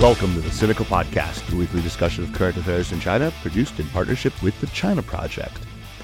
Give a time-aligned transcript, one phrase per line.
[0.00, 3.86] Welcome to the Sinica Podcast, the weekly discussion of current affairs in China, produced in
[3.88, 5.58] partnership with the China Project.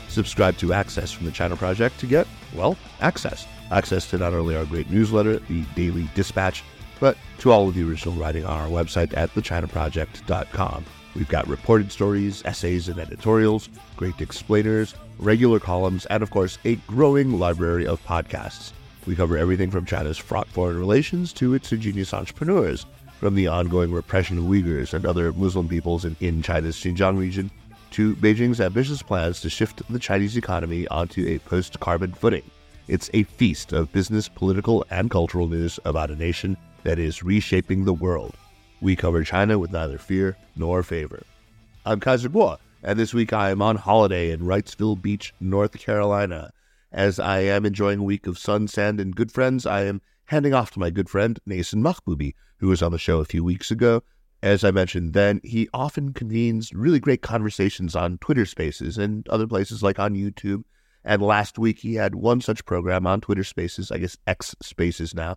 [0.08, 3.46] Subscribe to Access from the China Project to get, well, access.
[3.70, 6.62] Access to not only our great newsletter, the Daily Dispatch,
[7.00, 10.84] but to all of the original writing on our website at thechinaproject.com.
[11.14, 16.74] We've got reported stories, essays, and editorials, great explainers, regular columns, and of course, a
[16.86, 18.72] growing library of podcasts.
[19.06, 22.84] We cover everything from China's fraught foreign relations to its ingenious entrepreneurs
[23.18, 27.50] from the ongoing repression of Uyghurs and other Muslim peoples in, in China's Xinjiang region
[27.92, 32.42] to Beijing's ambitious plans to shift the Chinese economy onto a post carbon footing.
[32.88, 37.84] It's a feast of business, political, and cultural news about a nation that is reshaping
[37.84, 38.34] the world.
[38.80, 41.22] We cover China with neither fear nor favor.
[41.84, 46.52] I'm Kaiser Kuo, and this week I am on holiday in Wrightsville Beach, North Carolina.
[46.92, 50.54] As I am enjoying a week of sun, sand, and good friends, I am handing
[50.54, 53.70] off to my good friend Neysun Mahboubi, who was on the show a few weeks
[53.70, 54.02] ago.
[54.42, 59.46] As I mentioned then, he often convenes really great conversations on Twitter Spaces and other
[59.46, 60.62] places like on YouTube.
[61.04, 65.14] And last week he had one such program on Twitter Spaces, I guess X Spaces
[65.14, 65.36] now,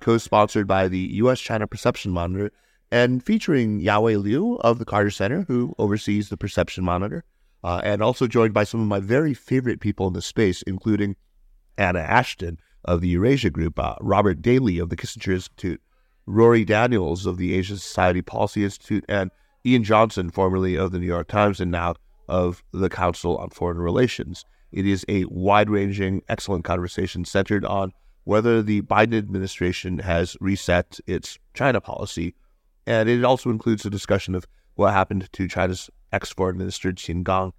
[0.00, 2.50] co sponsored by the US China Perception Monitor
[2.90, 7.24] and featuring Yawei Liu of the Carter Center, who oversees the Perception Monitor,
[7.64, 11.16] uh, and also joined by some of my very favorite people in the space, including
[11.78, 15.80] Anna Ashton of the Eurasia Group, uh, Robert Daly of the Kissinger Institute,
[16.26, 19.30] Rorry Daniels of the Asia Society Policy Institute, and
[19.64, 21.94] Ian Johnson, formerly of the New York Times and now
[22.28, 24.44] of the Council on Foreign Relations.
[24.72, 27.92] It is a wide ranging, excellent conversation centered on
[28.24, 32.34] whether the Biden administration has reset its China policy.
[32.86, 37.24] And it also includes a discussion of what happened to China's ex foreign minister, Qin
[37.24, 37.52] Gang.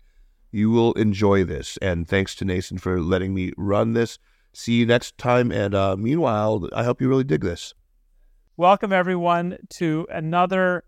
[0.52, 1.78] You will enjoy this.
[1.81, 4.17] And thanks to Neysun for letting me run this.
[4.53, 5.52] See you next time.
[5.52, 7.73] And uh, meanwhile, I hope you really dig this.
[8.56, 10.84] Welcome, everyone, to another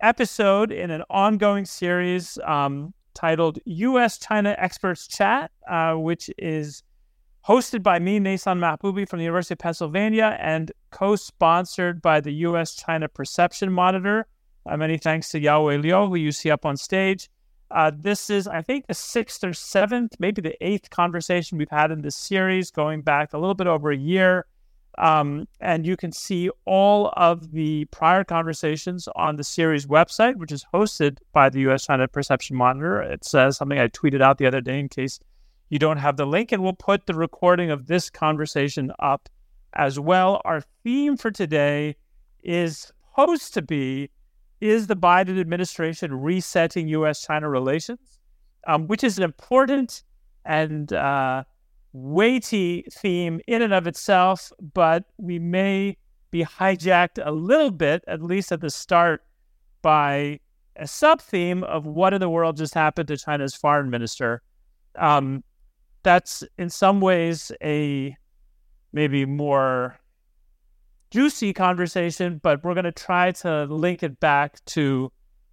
[0.00, 4.18] episode in an ongoing series um, titled U.S.
[4.18, 6.82] China Experts Chat, uh, which is
[7.46, 12.32] hosted by me, Neysun Mahboubi from the University of Pennsylvania, and co sponsored by the
[12.32, 12.74] U.S.
[12.74, 14.26] China Perception Monitor.
[14.66, 17.30] Uh, many thanks to Yawei Liu, who you see up on stage.
[17.70, 21.92] Uh, this is, I think, the sixth or seventh, maybe the eighth conversation we've had
[21.92, 24.46] in this series, going back a little bit over a year.
[24.98, 30.50] Um, and you can see all of the prior conversations on the series website, which
[30.50, 33.00] is hosted by the US China Perception Monitor.
[33.00, 35.20] It says something I tweeted out the other day in case
[35.70, 39.28] you don't have the link, and we'll put the recording of this conversation up
[39.74, 40.42] as well.
[40.44, 41.96] Our theme for today
[42.42, 44.10] is supposed to be
[44.60, 48.18] Is the Biden administration resetting US China relations?
[48.66, 50.02] Um, which is an important
[50.44, 51.44] and uh,
[51.92, 55.96] weighty theme in and of itself, but we may
[56.30, 59.22] be hijacked a little bit, at least at the start,
[59.82, 60.40] by
[60.76, 64.42] a sub theme of what in the world just happened to China's foreign minister.
[64.96, 65.42] Um,
[66.02, 68.16] that's in some ways a
[68.92, 69.98] maybe more
[71.10, 75.10] juicy conversation, but we're going to try to link it back to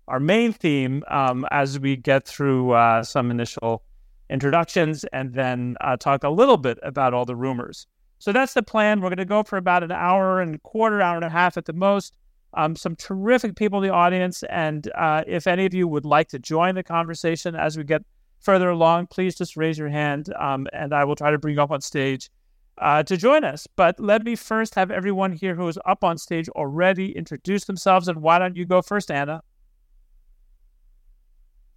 [0.07, 3.83] our main theme um, as we get through uh, some initial
[4.29, 7.87] introductions and then uh, talk a little bit about all the rumors.
[8.19, 9.01] So that's the plan.
[9.01, 11.57] We're going to go for about an hour and a quarter, hour and a half
[11.57, 12.15] at the most.
[12.53, 14.43] Um, some terrific people in the audience.
[14.49, 18.03] And uh, if any of you would like to join the conversation as we get
[18.39, 21.61] further along, please just raise your hand um, and I will try to bring you
[21.61, 22.29] up on stage
[22.77, 23.67] uh, to join us.
[23.75, 28.07] But let me first have everyone here who is up on stage already introduce themselves.
[28.07, 29.41] And why don't you go first, Anna?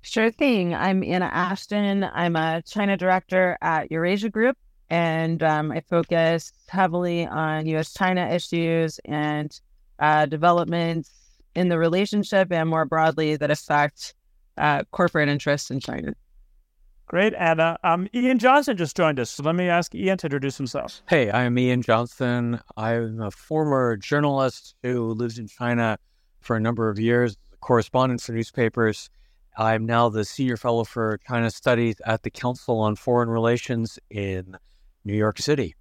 [0.03, 0.75] Sure thing.
[0.75, 2.04] I'm Anna Ashton.
[2.04, 4.56] I'm a China director at Eurasia Group,
[4.88, 7.92] and um, I focus heavily on U.S.
[7.92, 9.59] China issues and
[9.98, 11.10] uh, developments
[11.54, 14.14] in the relationship and more broadly that affect
[14.56, 16.15] uh, corporate interests in China.
[17.06, 17.78] Great, Anna.
[17.82, 21.03] Um, Ian Johnson just joined us, so let me ask Ian to introduce himself.
[21.09, 22.60] Hey, I'm Ian Johnson.
[22.77, 25.98] I'm a former journalist who lives in China
[26.41, 29.10] for a number of years, correspondent for newspapers
[29.59, 34.57] I'm now the senior fellow for China Studies at the Council on Foreign Relations in
[35.05, 35.75] New York City.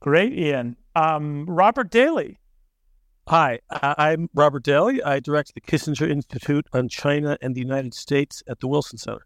[0.00, 0.76] Great, Ian.
[0.94, 2.38] Um, Robert Daly.
[3.26, 5.02] Hi, I'm Robert Daly.
[5.02, 9.24] I direct the Kissinger Institute on China and the United States at the Wilson Center.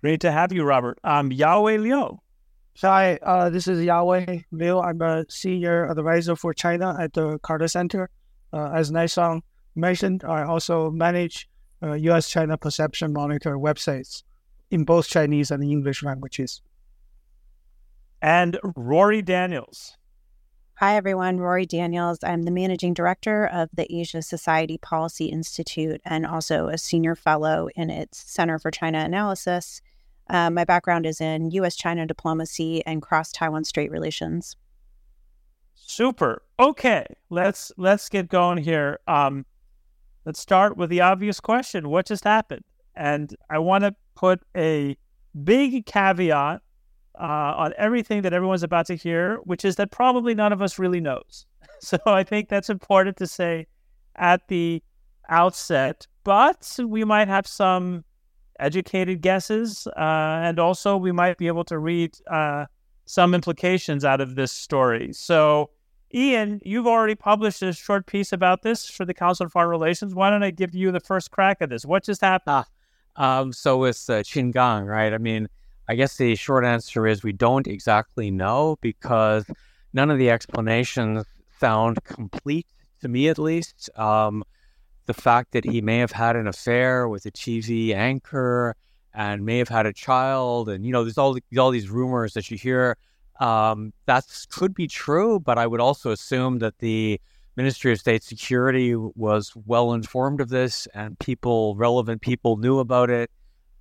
[0.00, 0.98] Great to have you, Robert.
[1.04, 2.18] I'm Yawei Liu.
[2.80, 4.78] Hi, uh, this is Yawei Liu.
[4.78, 8.08] I'm a senior advisor for China at the Carter Center.
[8.54, 9.42] Uh, as Neysun
[9.74, 11.46] mentioned, I also manage
[11.82, 12.28] uh, U.S.
[12.30, 14.22] China Perception Monitor websites
[14.70, 16.62] in both Chinese and English languages.
[18.22, 19.96] And Rorry Daniels.
[20.78, 21.38] Hi, everyone.
[21.38, 22.18] Rorry Daniels.
[22.22, 27.68] I'm the managing director of the Asia Society Policy Institute and also a senior fellow
[27.76, 29.80] in its Center for China Analysis.
[30.28, 31.76] Uh, my background is in U.S.
[31.76, 34.56] China diplomacy and cross Taiwan Strait relations.
[35.74, 36.42] Super.
[36.58, 38.98] Okay, let's let's get going here.
[39.06, 39.46] Um,
[40.26, 42.64] let's start with the obvious question: What just happened?
[42.94, 44.96] And I want to put a
[45.44, 46.60] big caveat
[47.18, 50.78] uh, on everything that everyone's about to hear, which is that probably none of us
[50.78, 51.46] really knows.
[51.78, 53.66] So I think that's important to say
[54.16, 54.82] at the
[55.28, 56.06] outset.
[56.24, 58.02] But we might have some
[58.58, 62.64] educated guesses, uh, and also we might be able to read uh,
[63.04, 65.12] some implications out of this story.
[65.12, 65.70] So,
[66.14, 70.14] Ian, you've already published a short piece about this for the Council on Foreign Relations.
[70.14, 71.84] Why don't I give you the first crack at this?
[71.84, 72.64] What just happened?
[73.16, 75.12] Ah, um, so it's uh, Qin right?
[75.12, 75.48] I mean,
[75.88, 79.44] I guess the short answer is we don't exactly know because
[79.92, 81.24] none of the explanations
[81.58, 82.66] sound complete
[83.00, 83.90] to me, at least.
[83.98, 84.44] Um,
[85.06, 88.74] the fact that he may have had an affair with a TV anchor
[89.14, 92.50] and may have had a child, and you know, there's all all these rumors that
[92.50, 92.96] you hear.
[93.40, 97.20] Um, that could be true, but I would also assume that the
[97.56, 103.10] Ministry of State Security was well informed of this, and people, relevant people, knew about
[103.10, 103.30] it.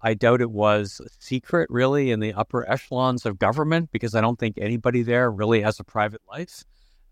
[0.02, 4.40] I doubt it was secret, really, in the upper echelons of government because I don't
[4.40, 6.63] think anybody there really has a private life.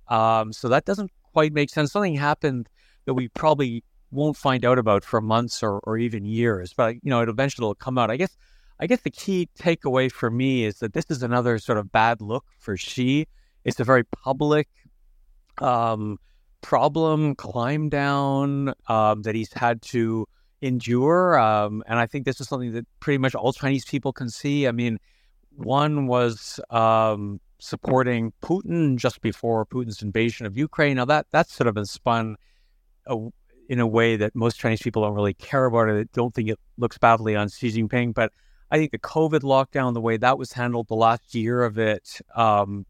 [0.07, 1.91] Um, so that doesn't quite make sense.
[1.91, 2.69] Something happened
[3.05, 7.09] that we probably won't find out about for months or, or even years, but you
[7.09, 8.11] know, it eventually will come out.
[8.11, 8.37] I guess.
[8.79, 12.21] I guess the key takeaway for me is that this is another sort of bad
[12.21, 13.27] look for Xi.
[13.63, 14.67] It's a very public
[15.59, 16.17] um,
[16.61, 20.27] problem, climb down um, that he's had to
[20.61, 21.37] endure.
[21.37, 24.67] Um, and I think this is something that pretty much all Chinese people can see.
[24.67, 24.97] I mean,
[25.55, 30.97] one was um, supporting Putin just before Putin's invasion of Ukraine.
[30.97, 32.37] Now that that's sort of been spun
[33.69, 36.11] in a way that most Chinese people don't really care about it.
[36.11, 38.31] Don't think it looks badly on Xi Jinping, but
[38.73, 42.19] I think the COVID lockdown, the way that was handled, the last year of it,
[42.35, 42.85] um,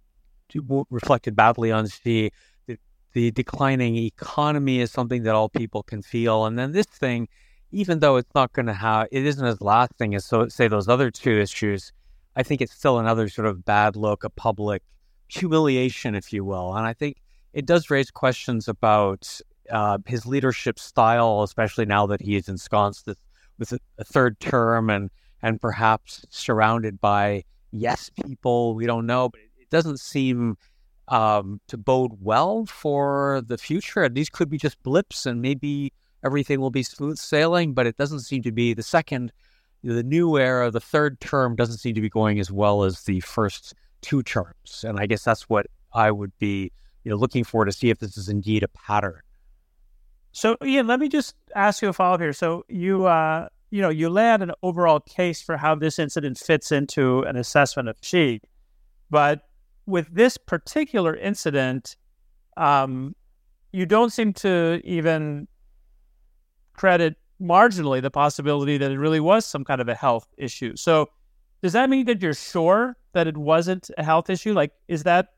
[0.90, 2.32] reflected badly on Xi.
[2.66, 2.78] The,
[3.12, 7.28] the declining economy is something that all people can feel, and then this thing
[7.74, 10.88] even though it's not going to have, it isn't as lasting as so say those
[10.88, 11.92] other two issues.
[12.36, 14.84] I think it's still another sort of bad look, a public
[15.28, 16.76] humiliation, if you will.
[16.76, 17.18] And I think
[17.52, 19.40] it does raise questions about
[19.72, 23.18] uh, his leadership style, especially now that he is ensconced with,
[23.58, 25.10] with a, a third term and
[25.44, 28.74] and perhaps surrounded by yes people.
[28.74, 30.58] We don't know, but it doesn't seem
[31.10, 34.08] um, to bode well for the future.
[34.10, 35.94] These could be just blips, and maybe
[36.24, 39.32] everything will be smooth sailing, but it doesn't seem to be the second,
[39.84, 43.20] the new era, the third term doesn't seem to be going as well as the
[43.20, 44.86] first two terms.
[44.88, 46.72] And I guess that's what I would be,
[47.04, 49.20] you know, looking for to see if this is indeed a pattern.
[50.32, 52.34] So, Ian, let me just ask you a follow up here.
[52.34, 56.72] So, you, uh, you know, you out an overall case for how this incident fits
[56.72, 58.40] into an assessment of Xi,
[59.10, 59.50] but
[59.88, 61.96] with this particular incident,
[62.56, 63.16] um,
[63.72, 65.48] you don't seem to even
[66.74, 70.76] credit marginally the possibility that it really was some kind of a health issue.
[70.76, 71.10] So,
[71.64, 74.54] does that mean that you're sure that it wasn't a health issue?
[74.54, 75.30] Like, is that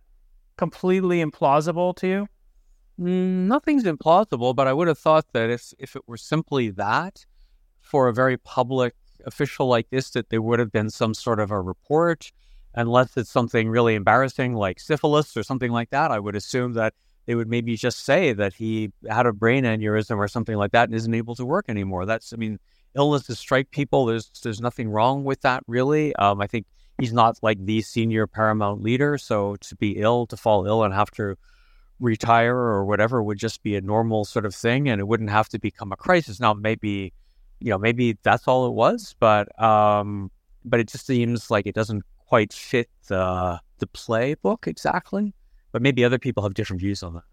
[0.58, 2.28] completely implausible to you?
[3.00, 7.26] Mm, nothing's implausible, but I would have thought that if if it were simply that,
[7.86, 8.94] for a very public
[9.26, 12.32] official like this, that there would have been some sort of a report.
[12.78, 16.94] Unless it's something really embarrassing like syphilis or something like that, I would assume that
[17.26, 20.90] they would maybe just say that he had a brain aneurysm or something like that
[20.90, 22.06] and isn't able to work anymore.
[22.06, 22.60] That's, I mean,
[22.96, 24.06] illnesses strike people.
[24.06, 26.16] There's there's nothing wrong with that really.
[26.18, 26.66] Um, I think
[27.00, 30.94] he's not like the senior paramount leader, so to be ill, to fall ill, and
[30.94, 31.36] have to
[32.00, 35.50] retire or whatever would just be a normal sort of thing, and it wouldn't have
[35.50, 36.40] to become a crisis.
[36.40, 37.14] Now, maybe,
[37.60, 40.32] you know, maybe that's all it was, but um,
[40.64, 45.34] but it just seems like it doesn't quite fit the the playbook exactly
[45.76, 47.24] but maybe other people have different views on that.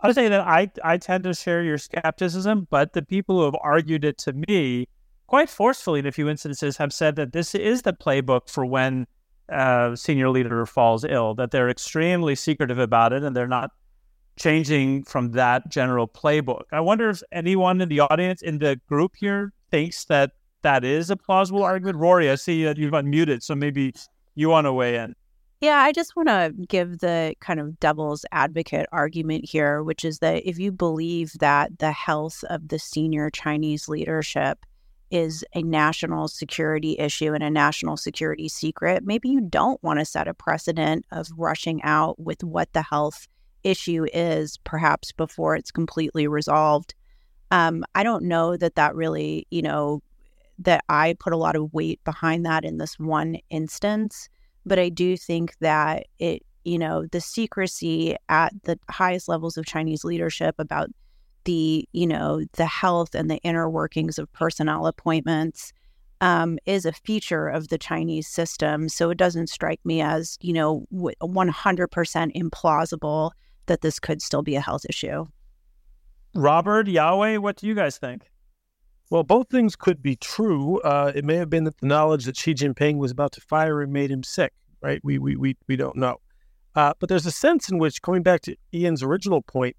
[0.00, 3.44] I would say that I, I tend to share your skepticism, but the people who
[3.44, 4.88] have argued it to me
[5.26, 9.06] quite forcefully in a few instances have said that this is the playbook for when
[9.50, 13.72] a senior leader falls ill, that they're extremely secretive about it and they're not
[14.36, 16.64] changing from that general playbook.
[16.72, 21.10] I wonder if anyone in the audience, in the group here, thinks that that is
[21.10, 21.98] a plausible argument.
[21.98, 23.94] Rorry, I see that you've unmuted, so maybe
[24.34, 25.14] you want to weigh in.
[25.60, 30.18] Yeah, I just want to give the kind of devil's advocate argument here, which is
[30.18, 34.58] that if you believe that the health of the senior Chinese leadership
[35.12, 40.04] is a national security issue and a national security secret, maybe you don't want to
[40.04, 43.28] set a precedent of rushing out with what the health
[43.64, 46.94] issue is, perhaps before it's completely resolved.
[47.50, 50.02] Um, I don't know that that really, you know,
[50.58, 54.28] that I put a lot of weight behind that in this one instance,
[54.64, 59.66] but I do think that it, you know, the secrecy at the highest levels of
[59.66, 60.90] Chinese leadership about
[61.44, 65.72] the you know the health and the inner workings of personnel appointments
[66.20, 68.88] um, is a feature of the Chinese system.
[68.88, 71.18] So it doesn't strike me as you know 100%
[72.36, 73.30] implausible
[73.66, 75.26] that this could still be a health issue.
[76.34, 78.30] Robert Yawei, what do you guys think?
[79.10, 80.80] Well, both things could be true.
[80.80, 83.82] Uh, it may have been that the knowledge that Xi Jinping was about to fire
[83.82, 85.00] him made him sick, right?
[85.04, 86.18] We we we we don't know.
[86.74, 89.76] Uh, but there's a sense in which, going back to Ian's original point,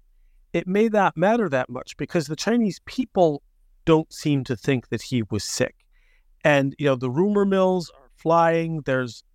[0.52, 3.42] it may not matter that much because the Chinese people
[3.84, 5.74] don't seem to think that he was sick.
[6.44, 8.82] And, you know, the rumor mills are flying.
[8.82, 9.33] There's, you know,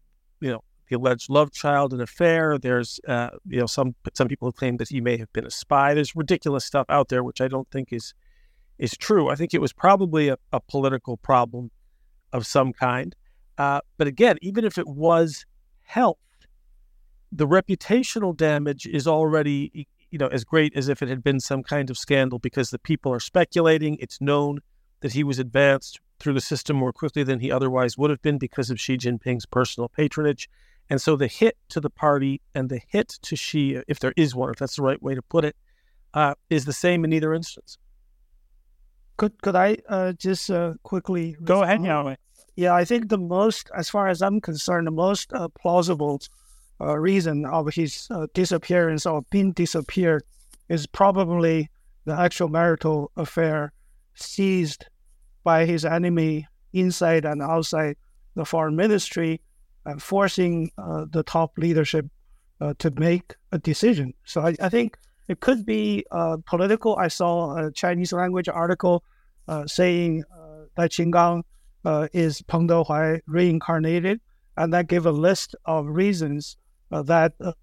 [0.90, 2.58] the alleged love child and affair.
[2.58, 5.94] There's, uh, you know, some some people claimed that he may have been a spy.
[5.94, 8.14] There's ridiculous stuff out there, which I don't think is
[8.78, 9.30] is true.
[9.30, 11.72] I think it was probably a, a political problem
[12.34, 13.16] of some kind.
[13.58, 15.46] Uh, but again, even if it was
[15.82, 16.18] health,
[17.32, 21.64] the reputational damage is already you know, as great as if it had been some
[21.64, 23.98] kind of scandal because the people are speculating.
[24.00, 24.60] It's known
[25.02, 28.38] that he was advanced through the system more quickly than he otherwise would have been
[28.38, 30.50] because of Xi Jinping's personal patronage.
[30.90, 34.34] And so the hit to the party and the hit to Xi, if there is
[34.34, 35.56] one, if that's the right way to put it,
[36.14, 37.78] uh, is the same in either instance.
[39.18, 42.16] Could could I uh, just uh, quickly go ahead, Yawei?
[42.56, 46.22] Yeah, I think the most, as far as I'm concerned, the most uh, plausible
[46.82, 50.24] uh, reason of his uh, disappearance or being disappeared
[50.70, 51.70] is probably
[52.06, 53.72] the actual marital affair
[54.16, 54.86] seized
[55.44, 57.96] by his enemy inside and outside
[58.36, 59.42] the foreign ministry
[59.86, 62.06] and forcing uh, the top leadership
[62.62, 64.14] uh, to make a decision.
[64.26, 66.96] So I, I think it could be uh, political.
[66.98, 69.04] I saw a Chinese language article
[69.48, 70.24] uh, saying
[70.76, 71.44] that Qin Gang
[72.14, 74.22] is Peng Dehuai reincarnated,
[74.58, 76.58] and that gave a list of reasons
[76.92, 77.54] uh, that uh,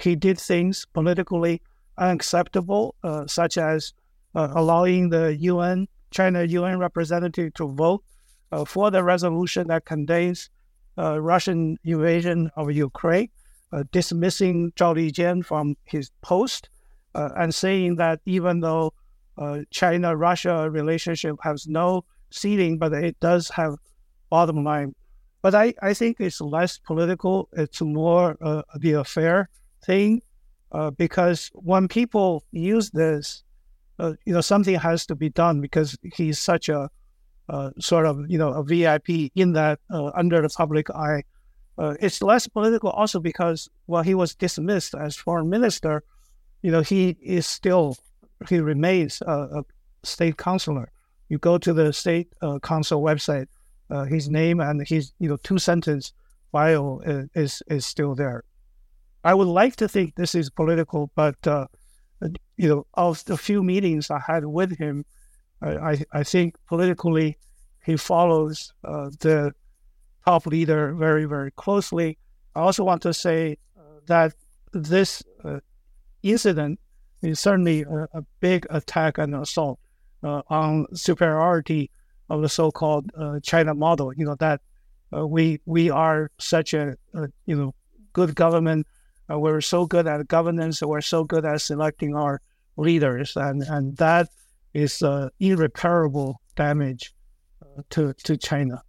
[0.00, 1.60] he did things politically
[1.98, 3.92] unacceptable, uh, such as
[4.34, 8.02] allowing the UN, China UN representative to vote
[8.66, 10.50] for the resolution that contains
[10.96, 13.30] Russian invasion of Ukraine,
[13.92, 16.68] dismissing Zhao Lijian from his post,
[17.14, 18.92] and saying that even though
[19.70, 23.76] China Russia relationship has no ceiling, but it does have
[24.30, 24.94] bottom line
[25.44, 27.50] but I, I think it's less political.
[27.52, 29.50] It's more uh, the affair
[29.84, 30.22] thing,
[30.72, 33.44] uh, because when people use this,
[33.98, 36.88] uh, you know, something has to be done because he's such a
[37.48, 41.22] uh, sort of you know a VIP in that uh, under the public eye.
[41.76, 46.04] Uh, it's less political also because while he was dismissed as foreign minister,
[46.62, 47.96] you know, he is still
[48.48, 49.64] he remains a, a
[50.04, 50.90] state councilor.
[51.28, 52.28] You go to the state
[52.62, 53.48] council website
[53.90, 56.12] uh, his name and his you know two sentence
[56.52, 57.00] bio
[57.34, 58.44] is is still there.
[59.24, 61.66] I would like to think this is political, but uh,
[62.56, 65.04] you know, of the few meetings I had with him,
[65.64, 67.38] I I think politically
[67.84, 69.52] he follows uh, the
[70.24, 72.18] top leader very very closely.
[72.54, 74.34] I also want to say uh, that
[74.72, 75.60] this uh,
[76.22, 76.80] incident
[77.22, 79.78] is certainly a, a, big attack and assault
[80.22, 81.90] uh, on superiority
[82.28, 84.12] of the so-called uh, China model.
[84.14, 84.60] You know that
[85.14, 87.74] uh, we we are such a, a you know
[88.12, 88.86] good government.
[89.30, 90.82] Uh, we're so good at governance.
[90.82, 92.40] We're so good at selecting our
[92.76, 94.28] leaders, and and that
[94.74, 97.14] is uh, irreparable damage
[97.62, 98.82] uh, to to China.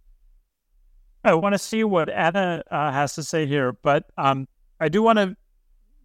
[1.24, 4.46] I want to see what Anna uh, has to say here, but um,
[4.78, 5.36] I do want to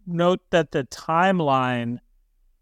[0.06, 1.98] note that the timeline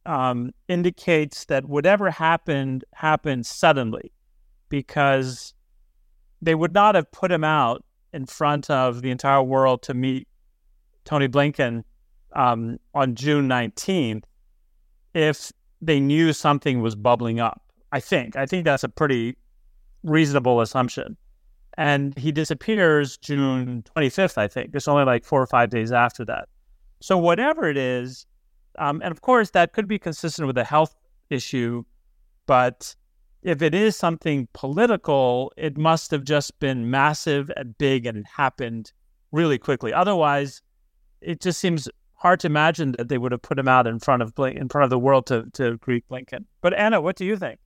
[0.05, 4.13] um, indicates that whatever happened happened suddenly
[4.69, 5.55] because
[6.43, 10.27] they would not have put him out in front of the entire world to meet
[11.05, 11.85] Tony Blinken
[12.35, 14.25] um, on June 19th
[15.15, 17.63] if they knew something was bubbling up.
[17.93, 18.37] I think.
[18.37, 19.37] I think that's a pretty
[20.03, 21.17] reasonable assumption.
[21.77, 24.71] And he disappears June 25th, I think.
[24.75, 26.49] It's only like four or five days after that.
[27.01, 28.27] So, whatever it is,
[28.79, 30.95] um, and of course, that could be consistent with a health
[31.31, 31.85] issue,
[32.47, 32.95] but
[33.43, 38.93] if it is something political, it must have just been massive and big and happened
[39.33, 39.93] really quickly.
[39.93, 40.61] Otherwise,
[41.21, 41.89] it just seems
[42.21, 44.85] hard to imagine that they would have put him out in front of in front
[44.85, 46.45] of the world to to greet Blinken.
[46.61, 47.59] But Anna, what do you think?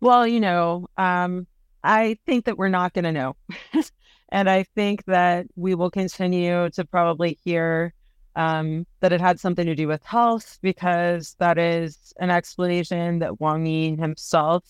[0.00, 1.46] Well, you know, um,
[1.84, 3.36] I think that we're not going to know.
[4.30, 7.92] and I think that we will continue to probably hear
[8.36, 13.40] um, that it had something to do with health because that is an explanation that
[13.40, 14.64] Wang Yi himself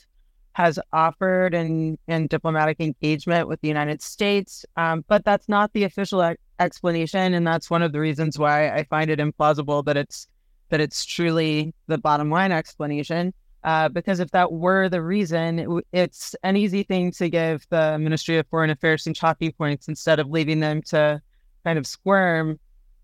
[0.53, 4.65] has offered in, in diplomatic engagement with the United States.
[4.77, 6.23] Um, but that's not the official
[6.59, 7.35] explanation.
[7.35, 10.27] And that's one of the reasons why I find it implausible that it's
[10.71, 13.33] that it's truly the bottom line explanation.
[13.65, 17.99] Uh, because if that were the reason, it, it's an easy thing to give the
[17.99, 21.21] Ministry of Foreign Affairs some talking points instead of leaving them to
[21.65, 22.59] kind of squirm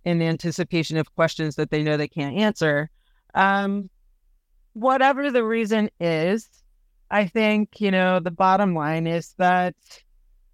[0.04, 2.88] in anticipation of questions that they know they can't answer.
[3.34, 3.90] Um,
[4.74, 6.48] whatever the reason is,
[7.10, 9.74] I think, you know, the bottom line is that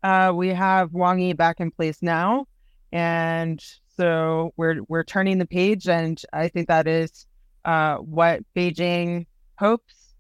[0.03, 2.47] uh, we have Wang Yi back in place now.
[2.93, 3.63] And
[3.97, 7.27] so we're we're turning the page, and I think that is
[7.65, 9.27] uh, what Beijing
[9.59, 10.15] hopes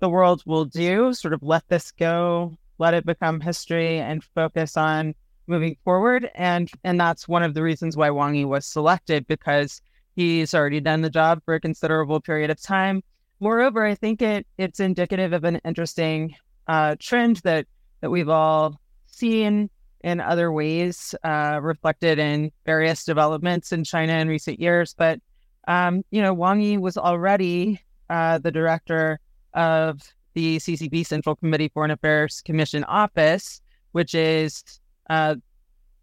[0.00, 1.14] the world will do.
[1.14, 5.14] Sort of let this go, let it become history, and focus on
[5.46, 6.30] moving forward.
[6.34, 9.80] And and that's one of the reasons why Wang Yi was selected because
[10.16, 13.02] he's already done the job for a considerable period of time.
[13.40, 16.34] Moreover, I think it it's indicative of an interesting
[16.66, 17.66] uh, trend that
[18.00, 19.70] that we've all seen
[20.02, 24.94] in other ways, uh, reflected in various developments in China in recent years.
[24.96, 25.20] But
[25.68, 29.20] um, you know, Wang Yi was already uh, the director
[29.54, 30.00] of
[30.34, 33.60] the CCP Central Committee Foreign Affairs Commission office,
[33.92, 34.64] which is
[35.08, 35.36] uh,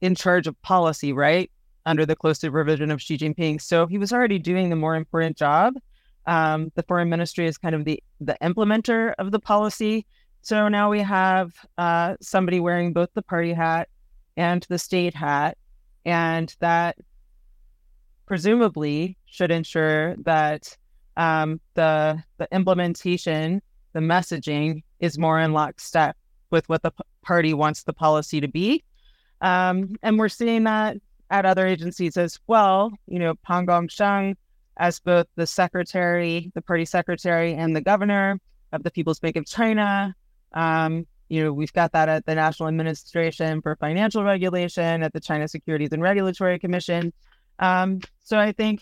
[0.01, 1.49] in charge of policy, right?
[1.85, 3.61] Under the close supervision of Xi Jinping.
[3.61, 5.73] So he was already doing the more important job.
[6.25, 10.05] Um, the foreign ministry is kind of the, the implementer of the policy.
[10.41, 13.89] So now we have uh, somebody wearing both the party hat
[14.37, 15.57] and the state hat.
[16.05, 16.97] And that
[18.25, 20.77] presumably should ensure that
[21.17, 23.61] um, the, the implementation,
[23.93, 26.15] the messaging is more in lockstep
[26.51, 28.83] with what the p- party wants the policy to be.
[29.41, 30.97] Um, and we're seeing that
[31.29, 32.91] at other agencies as well.
[33.07, 34.35] You know, Pan Gongsheng,
[34.77, 38.39] as both the secretary, the party secretary, and the governor
[38.71, 40.15] of the People's Bank of China.
[40.57, 45.19] Um, you know, we've got that at the National Administration for Financial Regulation, at the
[45.19, 47.13] China Securities and Regulatory Commission.
[47.59, 48.81] Um, so I think,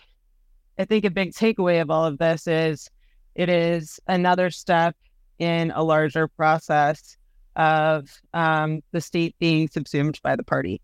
[0.80, 2.90] I think a big takeaway of all of this is
[3.36, 4.96] it is another step
[5.38, 7.18] in a larger process
[7.58, 10.82] of um, the state being subsumed by the party.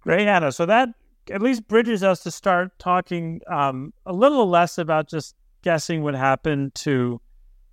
[0.00, 0.52] Great, Anna.
[0.52, 0.90] So that
[1.30, 6.14] at least bridges us to start talking um, a little less about just guessing what
[6.14, 7.20] happened to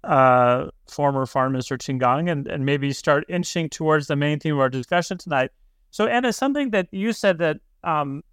[0.04, 4.56] uh, former Foreign Minister Qin Gang and, and maybe start inching towards the main theme
[4.56, 5.52] of our discussion tonight.
[5.92, 8.24] So, Anna, something that you said that um,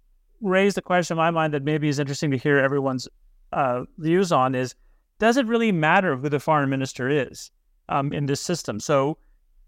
[0.41, 3.07] raised a question in my mind that maybe is interesting to hear everyone's
[3.51, 4.75] uh, views on is
[5.19, 7.51] does it really matter who the foreign minister is
[7.89, 8.79] um, in this system?
[8.79, 9.17] So,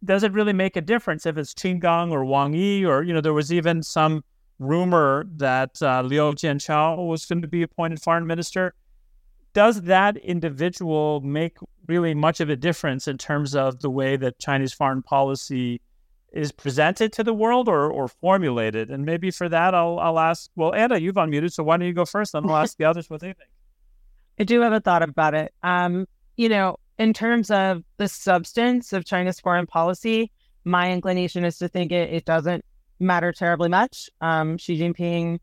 [0.03, 3.13] does it really make a difference if it's Qin Gang or Wang Yi, or you
[3.13, 4.23] know, there was even some
[4.57, 8.73] rumor that uh, Liu Jianchao was going to be appointed foreign minister.
[9.53, 11.57] Does that individual make
[11.91, 15.81] really much of a difference in terms of the way that Chinese foreign policy
[16.31, 18.89] is presented to the world or, or formulated?
[18.89, 21.93] And maybe for that, I'll, I'll ask, well, Anna, you've unmuted, so why don't you
[21.93, 22.31] go first?
[22.31, 23.49] Then I'll ask the others what they think.
[24.39, 25.53] I do have a thought about it.
[25.61, 30.31] Um, you know, in terms of the substance of China's foreign policy,
[30.63, 32.63] my inclination is to think it, it doesn't
[32.99, 34.09] matter terribly much.
[34.21, 35.39] Um, Xi Jinping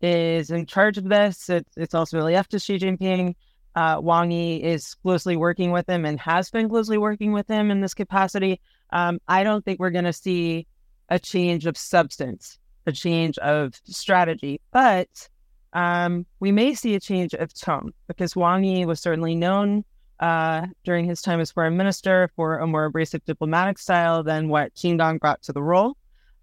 [0.00, 1.48] is in charge of this.
[1.48, 3.34] It's, it's ultimately up to Xi Jinping.
[3.78, 7.70] Uh, Wang Yi is closely working with him and has been closely working with him
[7.70, 8.60] in this capacity.
[8.90, 10.66] Um, I don't think we're going to see
[11.10, 15.28] a change of substance, a change of strategy, but
[15.74, 19.84] um, we may see a change of tone because Wang Yi was certainly known
[20.18, 24.74] uh, during his time as foreign minister for a more abrasive diplomatic style than what
[24.74, 25.96] Qin Gang brought to the role.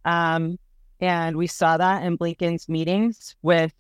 [0.06, 0.58] Um,
[1.02, 3.74] and we saw that in Blinken's meetings with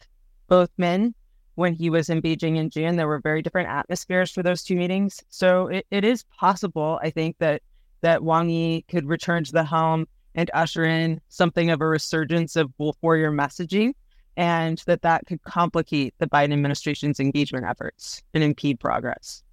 [0.50, 1.16] both men
[1.56, 2.96] when he was in Beijing in June.
[2.96, 5.24] There were very different atmospheres for those two meetings.
[5.30, 7.62] So it, it is possible, I think, that
[8.02, 12.56] that Wang Yi could return to the helm and usher in something of a resurgence
[12.56, 13.94] of Wolf Warrior messaging,
[14.38, 19.44] and that that could complicate the Biden administration's engagement efforts and impede progress.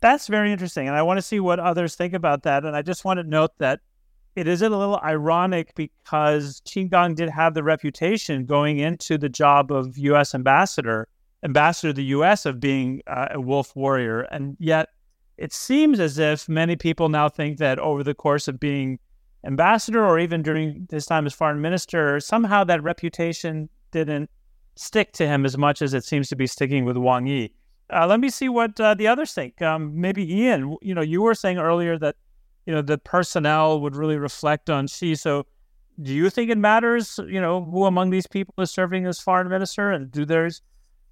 [0.00, 0.86] That's very interesting.
[0.86, 2.64] And I want to see what others think about that.
[2.64, 3.80] And I just want to note that
[4.36, 9.28] it is a little ironic because Qin Gang did have the reputation going into the
[9.28, 10.34] job of U.S.
[10.34, 11.08] ambassador,
[11.42, 12.46] ambassador to the U.S.
[12.46, 14.22] of being uh, a wolf warrior.
[14.22, 14.88] And yet
[15.36, 18.98] it seems as if many people now think that over the course of being
[19.44, 24.30] ambassador or even during his time as foreign minister, somehow that reputation didn't
[24.76, 27.52] stick to him as much as it seems to be sticking with Wang Yi.
[27.92, 29.60] Uh, let me see what uh, the others think.
[29.62, 32.16] Um, maybe Ian, you know, you were saying earlier that
[32.68, 35.14] you know, the personnel would really reflect on Xi.
[35.14, 35.46] So,
[36.02, 39.48] do you think it matters, you know, who among these people is serving as foreign
[39.48, 40.60] minister, and do there's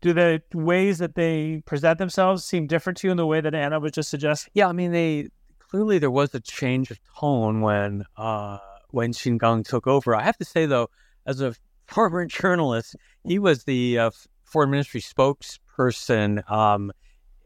[0.02, 3.54] do the ways that they present themselves seem different to you in the way that
[3.54, 4.50] Anna was just suggesting?
[4.52, 8.58] Yeah, I mean, they clearly there was a change of tone when uh,
[8.90, 10.14] when Qin Gang took over.
[10.14, 10.90] I have to say though,
[11.24, 11.54] as a
[11.86, 14.10] former journalist, he was the uh,
[14.44, 16.92] foreign ministry spokesperson um,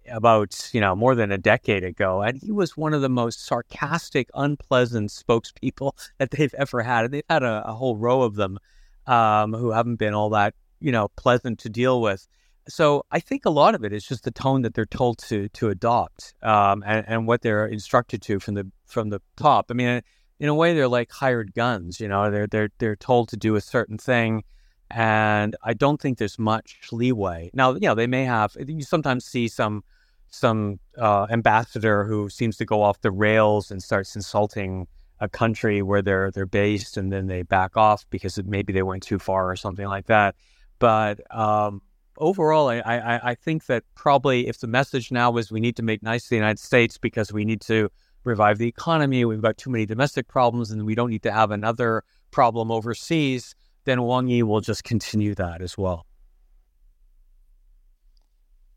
[0.09, 3.45] about you know more than a decade ago, and he was one of the most
[3.45, 7.05] sarcastic, unpleasant spokespeople that they've ever had.
[7.07, 8.59] And they've had a, a whole row of them
[9.07, 12.27] um, who haven't been all that you know pleasant to deal with.
[12.69, 15.49] So I think a lot of it is just the tone that they're told to
[15.51, 19.67] to adopt um, and, and what they're instructed to from the from the top.
[19.71, 20.03] I mean,
[20.39, 22.01] in a way, they're like hired guns.
[22.01, 24.45] You know, they're they're they're told to do a certain thing
[24.91, 27.51] and I don't think there's much leeway.
[27.55, 28.57] Now, you know, they may have.
[28.59, 29.85] You sometimes see some
[30.29, 34.87] some uh, ambassador who seems to go off the rails and starts insulting
[35.21, 39.03] a country where they're they're based, and then they back off because maybe they went
[39.03, 40.35] too far or something like that.
[40.79, 41.83] But um,
[42.17, 45.83] overall, I, I, I think that probably if the message now is we need to
[45.83, 47.91] make nice to the United States because we need to
[48.25, 51.51] revive the economy, we've got too many domestic problems, and we don't need to have
[51.51, 56.07] another problem overseas, then Wang Yi will just continue that as well.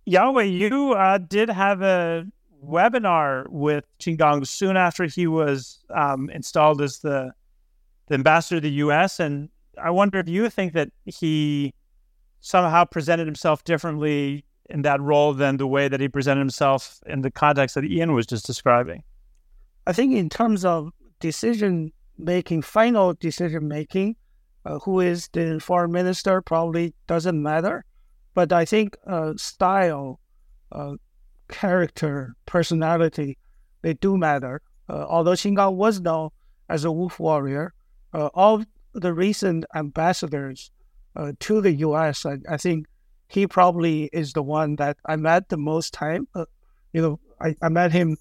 [0.08, 2.26] Yawei, you uh, did have a
[2.66, 7.32] webinar with Qin Gang soon after he was um, installed as the,
[8.08, 9.20] the ambassador to the U.S.
[9.20, 9.50] And
[9.82, 11.74] I wonder if you think that he
[12.42, 17.22] somehow presented himself differently in that role than the way that he presented himself in
[17.22, 19.04] the context that Ian was just describing.
[19.88, 24.16] I think in terms of decision making, final decision making,
[24.66, 27.86] uh, who is the foreign minister probably doesn't matter.
[28.34, 30.20] But I think uh, style,
[30.72, 30.94] uh,
[31.50, 33.38] character, personality,
[33.82, 34.62] they do matter.
[34.90, 36.30] Uh, although Qin Gang was known
[36.70, 37.74] as a wolf warrior,
[38.14, 40.72] uh, all the recent ambassadors
[41.16, 42.88] uh, to the U.S., I, I, think
[43.28, 46.28] he probably is the one that I met the most time.
[46.36, 46.46] Uh,
[46.92, 48.18] you know, I, I met him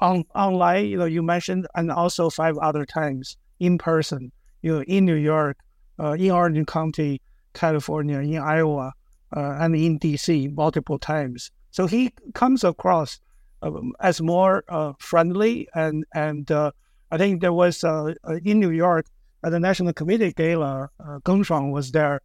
[0.00, 0.86] on online.
[0.86, 4.32] You know, you mentioned, and also five other times in person.
[4.62, 5.56] You know, in New York,
[5.98, 7.20] in Orange County,
[7.54, 8.92] California, in Iowa
[9.34, 11.50] uh, and in DC multiple times.
[11.70, 13.20] So he comes across
[13.62, 16.72] um, as more uh, friendly and and uh,
[17.10, 19.06] I think there was uh, uh, in New York
[19.44, 22.20] at the National Committee Gala, uh, Geng Shuang was there,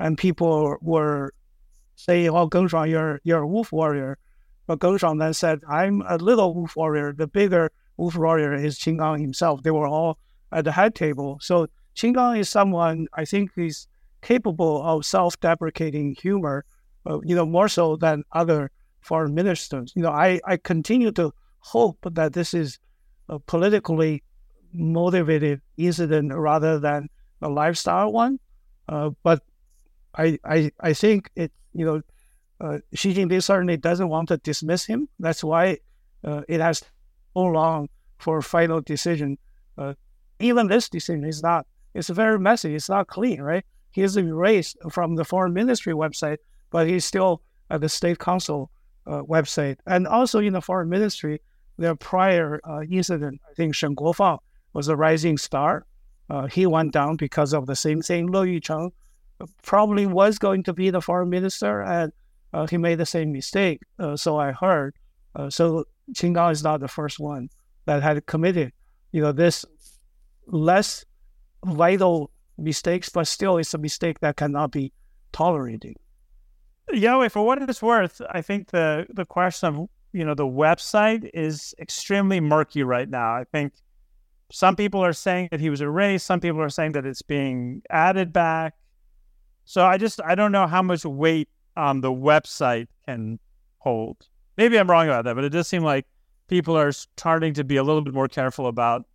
[0.00, 1.32] and people were
[1.96, 4.18] saying, "Oh, Geng Shuang, you're you're a wolf warrior,"
[4.66, 7.12] but Geng Shuang then said, "I'm a little wolf warrior.
[7.12, 10.18] The bigger wolf warrior is Qin Gang himself." They were all
[10.50, 11.38] at the head table.
[11.40, 13.86] So Qin Gang is someone I think is
[14.22, 16.64] capable of self-deprecating humor,
[17.08, 19.92] uh, you know, more so than other foreign ministers.
[19.94, 22.78] You know, I, I continue to hope that this is
[23.28, 24.22] a politically
[24.72, 27.08] motivated incident rather than
[27.42, 28.38] a lifestyle one.
[28.88, 29.42] Uh, but
[30.16, 32.02] I, I, I think it, you know,
[32.60, 35.08] uh, Xi Jinping certainly doesn't want to dismiss him.
[35.18, 35.78] That's why
[36.24, 36.82] uh, it has
[37.34, 39.38] so long for a final decision.
[39.76, 39.94] Uh,
[40.40, 42.74] even this decision is not, it's very messy.
[42.74, 43.64] It's not clean, right?
[43.94, 46.38] he's erased from the foreign ministry website,
[46.70, 48.70] but he's still at the state council
[49.06, 49.76] uh, website.
[49.86, 51.40] And also in the foreign ministry,
[51.78, 54.38] their prior uh, incident, I think Shen Guofang
[54.72, 55.86] was a rising star.
[56.28, 58.32] Uh, he went down because of the same thing.
[58.32, 58.90] Le Yucheng
[59.62, 62.12] probably was going to be the foreign minister, and
[62.52, 63.80] uh, he made the same mistake.
[64.00, 64.96] Uh, so I heard.
[65.36, 67.48] Uh, so Qin Gang is not the first one
[67.84, 68.72] that had committed,
[69.12, 69.64] you know, this
[70.48, 71.04] less
[71.64, 74.92] vital mistakes, but still it's a mistake that cannot be
[75.32, 75.96] tolerated.
[76.92, 81.28] Yawei, for what it's worth, I think the the question of you know the website
[81.32, 83.34] is extremely murky right now.
[83.34, 83.72] I think
[84.52, 86.26] some people are saying that he was erased.
[86.26, 88.74] Some people are saying that it's being added back.
[89.64, 93.38] So I just I don't know how much weight um, the website can
[93.78, 94.28] hold.
[94.56, 96.06] Maybe I'm wrong about that, but it does seem like
[96.48, 99.06] people are starting to be a little bit more careful about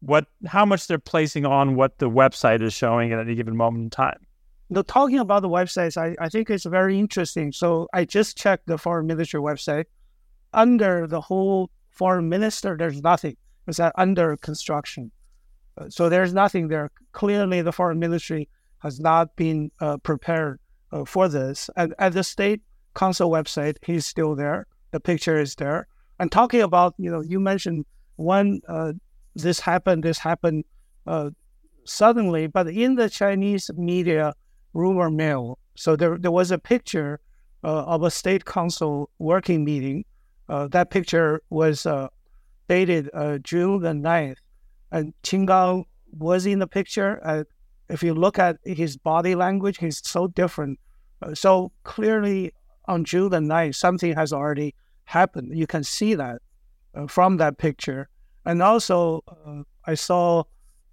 [0.00, 3.84] what how much they're placing on what the website is showing at any given moment
[3.84, 4.18] in time.
[4.70, 7.52] The talking about the websites, I, I think it's very interesting.
[7.52, 9.84] So I just checked the foreign ministry website.
[10.52, 13.36] Under the whole foreign minister, there's nothing.
[13.68, 15.10] It's under construction.
[15.78, 16.90] Uh, so there's nothing there.
[17.12, 20.60] Clearly, the foreign ministry has not been uh, prepared
[20.92, 21.70] uh, for this.
[21.76, 22.62] And at the state
[22.94, 24.66] council website, he's still there.
[24.90, 25.88] The picture is there.
[26.18, 27.84] And talking about, you know, you mentioned
[28.16, 28.92] one uh,
[29.36, 30.64] this happened, this happened
[31.06, 31.30] uh,
[31.84, 32.46] suddenly.
[32.46, 34.34] But in the Chinese media
[34.72, 37.20] rumor mill, so there, there was a picture
[37.64, 40.04] uh, of a state council working meeting.
[40.48, 42.08] Uh, that picture was uh,
[42.68, 44.36] dated uh, June the 9th,
[44.92, 47.44] and Qin Gang was in the picture.
[47.88, 50.78] If you look at his body language, he's so different.
[51.22, 52.52] Uh, so clearly,
[52.86, 55.56] on June the 9th, something has already happened.
[55.56, 56.40] You can see that
[57.08, 58.08] from that picture.
[58.46, 60.44] And also, uh, I saw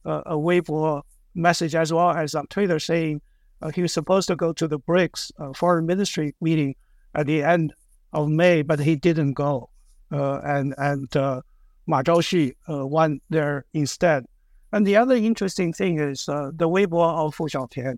[0.06, 1.04] uh, a Weibo
[1.36, 3.22] message as well as on Twitter saying
[3.62, 6.76] uh, he was supposed to go to the BRICS uh, foreign ministry meeting
[7.14, 7.74] at the end
[8.12, 9.70] of May, but he didn't go.
[10.12, 11.42] Uh, and and uh,
[11.88, 14.26] Ma Zhaoxu uh, went there instead.
[14.72, 17.98] And the other interesting thing is the Weibo of Fu Xiaotian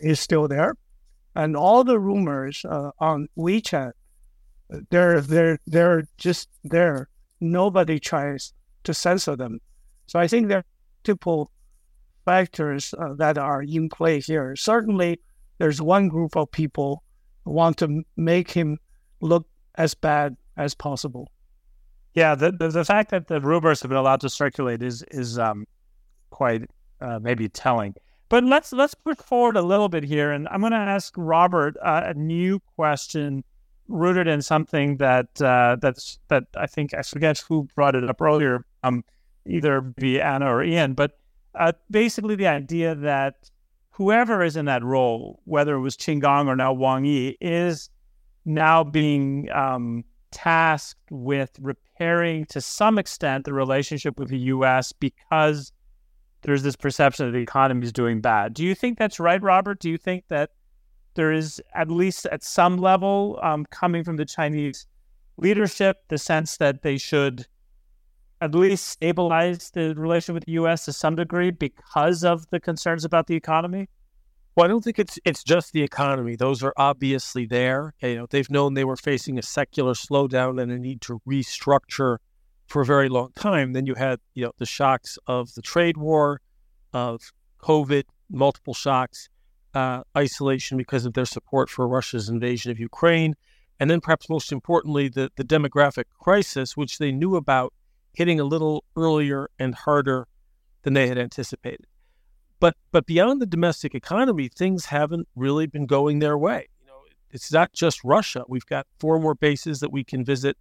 [0.00, 0.74] is still there.
[1.34, 3.92] And all the rumors on WeChat,
[4.88, 7.10] they're, they're, they're just there.
[7.40, 8.52] Nobody tries
[8.84, 9.60] to censor them.
[10.06, 10.64] So I think there are
[11.00, 11.50] multiple
[12.24, 14.56] factors uh, that are in play here.
[14.56, 15.20] Certainly,
[15.58, 17.02] there's one group of people
[17.44, 18.78] who want to make him
[19.20, 19.46] look
[19.76, 21.30] as bad as possible.
[22.14, 25.38] Yeah, the, the, the fact that the rumors have been allowed to circulate is is
[25.38, 25.66] um,
[26.30, 26.62] quite
[27.00, 27.94] uh, maybe telling.
[28.28, 31.76] But let's let's push forward a little bit here, and I'm going to ask Robert
[31.82, 33.44] uh, a new question
[33.88, 38.20] rooted in something that uh, that's that I think I forget who brought it up
[38.20, 39.04] earlier, um,
[39.46, 41.18] either be Anna or Ian, but
[41.54, 43.50] uh, basically the idea that
[43.90, 47.88] whoever is in that role, whether it was Qin Gang or now Wang Yi, is
[48.44, 54.92] now being um, tasked with repairing to some extent the relationship with the U.S.
[54.92, 55.72] because
[56.42, 58.54] there's this perception that the economy is doing bad.
[58.54, 59.80] Do you think that's right, Robert?
[59.80, 60.50] Do you think that
[61.16, 64.86] there is at least at some level um, coming from the Chinese
[65.36, 67.46] leadership the sense that they should
[68.40, 70.84] at least stabilize the relation with the U.S.
[70.84, 73.88] to some degree because of the concerns about the economy?
[74.54, 76.36] Well, I don't think it's it's just the economy.
[76.36, 77.94] Those are obviously there.
[78.00, 82.18] You know, they've known they were facing a secular slowdown and a need to restructure
[82.66, 83.74] for a very long time.
[83.74, 86.40] Then you had you know the shocks of the trade war,
[86.94, 87.20] of
[87.60, 89.28] COVID, multiple shocks,
[89.76, 93.36] uh, isolation because of their support for Russia's invasion of Ukraine,
[93.78, 97.74] and then perhaps most importantly the the demographic crisis, which they knew about
[98.14, 100.26] hitting a little earlier and harder
[100.82, 101.86] than they had anticipated.
[102.58, 106.68] But but beyond the domestic economy, things haven't really been going their way.
[107.30, 108.44] It's not just Russia.
[108.48, 110.56] We've got four more bases that we can visit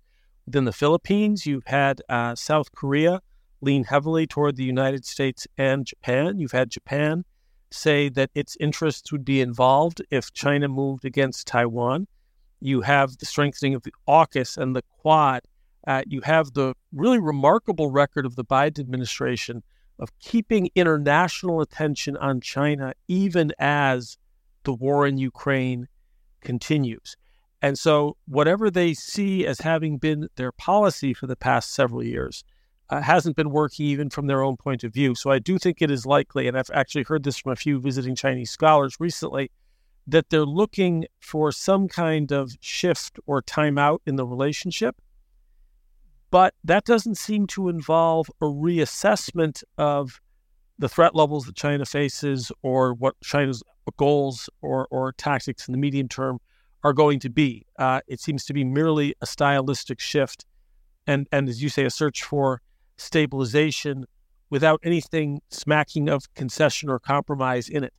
[0.45, 1.45] within the Philippines.
[1.45, 3.21] You've had uh, South Korea
[3.62, 6.38] lean heavily toward the United States and Japan.
[6.38, 7.23] You've had Japan
[7.75, 12.07] say that its interests would be involved if China moved against Taiwan.
[12.59, 15.41] You have the strengthening of the AUKUS and the Quad
[15.88, 19.63] uh, you have the really remarkable record of the Biden administration
[19.99, 24.17] of keeping international attention on China even as
[24.63, 25.88] the war in Ukraine
[26.41, 27.15] continues.
[27.61, 32.43] And so, whatever they see as having been their policy for the past several years
[32.89, 35.15] uh, hasn't been working even from their own point of view.
[35.15, 37.80] So, I do think it is likely, and I've actually heard this from a few
[37.80, 39.52] visiting Chinese scholars recently,
[40.08, 44.95] that they're looking for some kind of shift or timeout in the relationship
[46.36, 50.19] but that doesn't seem to involve a reassessment of
[50.78, 53.63] the threat levels that China faces or what China's
[53.95, 56.39] goals or, or tactics in the medium term
[56.84, 57.65] are going to be.
[57.80, 60.45] Uh, it seems to be merely a stylistic shift
[61.08, 62.62] and, and, as you say, a search for
[62.97, 64.05] stabilization
[64.49, 67.93] without anything smacking of concession or compromise in it.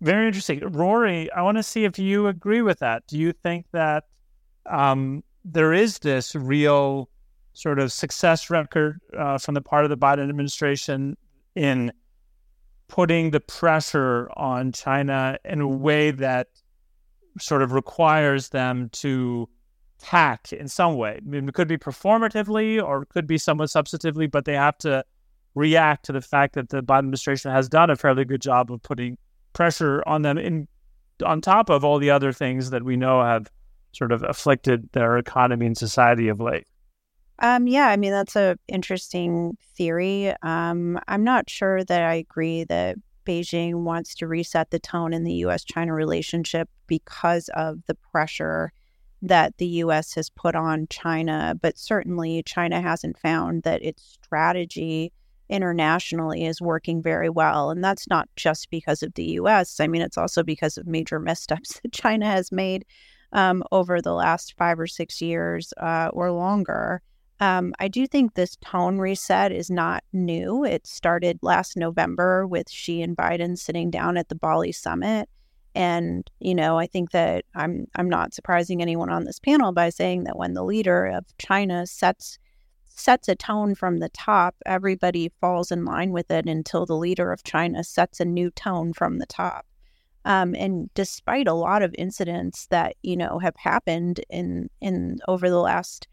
[0.00, 0.60] Very interesting.
[0.60, 3.06] Rorry, I want to see if you agree with that.
[3.06, 4.04] Do you think that
[4.66, 7.08] um, there is this real
[7.52, 11.16] sort of success record uh, from the part of the Biden administration
[11.54, 11.92] in
[12.88, 16.48] putting the pressure on China in a way that
[17.38, 19.48] sort of requires them to
[20.00, 21.18] tack in some way.
[21.18, 24.78] I mean, it could be performatively or it could be somewhat substantively, but they have
[24.78, 25.04] to
[25.54, 28.82] react to the fact that the Biden administration has done a fairly good job of
[28.82, 29.18] putting
[29.52, 30.68] pressure on them in
[31.24, 33.50] on top of all the other things that we know have
[33.92, 36.66] sort of afflicted their economy and society of late.
[37.40, 40.32] Um, yeah, I mean, that's a interesting theory.
[40.42, 45.24] Um, I'm not sure that I agree that Beijing wants to reset the tone in
[45.24, 48.72] the US China relationship because of the pressure
[49.22, 51.56] that the US has put on China.
[51.60, 55.12] But certainly, China hasn't found that its strategy
[55.50, 57.70] internationally is working very well.
[57.70, 59.80] And that's not just because of the US.
[59.80, 62.84] I mean, it's also because of major missteps that China has made
[63.32, 67.02] um, over the last five or six years uh, or longer.
[67.40, 70.62] Um, I do think this tone reset is not new.
[70.62, 75.28] It started last November with Xi and Biden sitting down at the Bali summit.
[75.74, 79.90] And, you know, I think that I'm I'm not surprising anyone on this panel by
[79.90, 82.38] saying that when the leader of China sets
[82.86, 87.32] sets a tone from the top, everybody falls in line with it until the leader
[87.32, 89.64] of China sets a new tone from the top.
[90.24, 95.48] Um, and despite a lot of incidents that you know have happened in in over
[95.48, 96.08] the last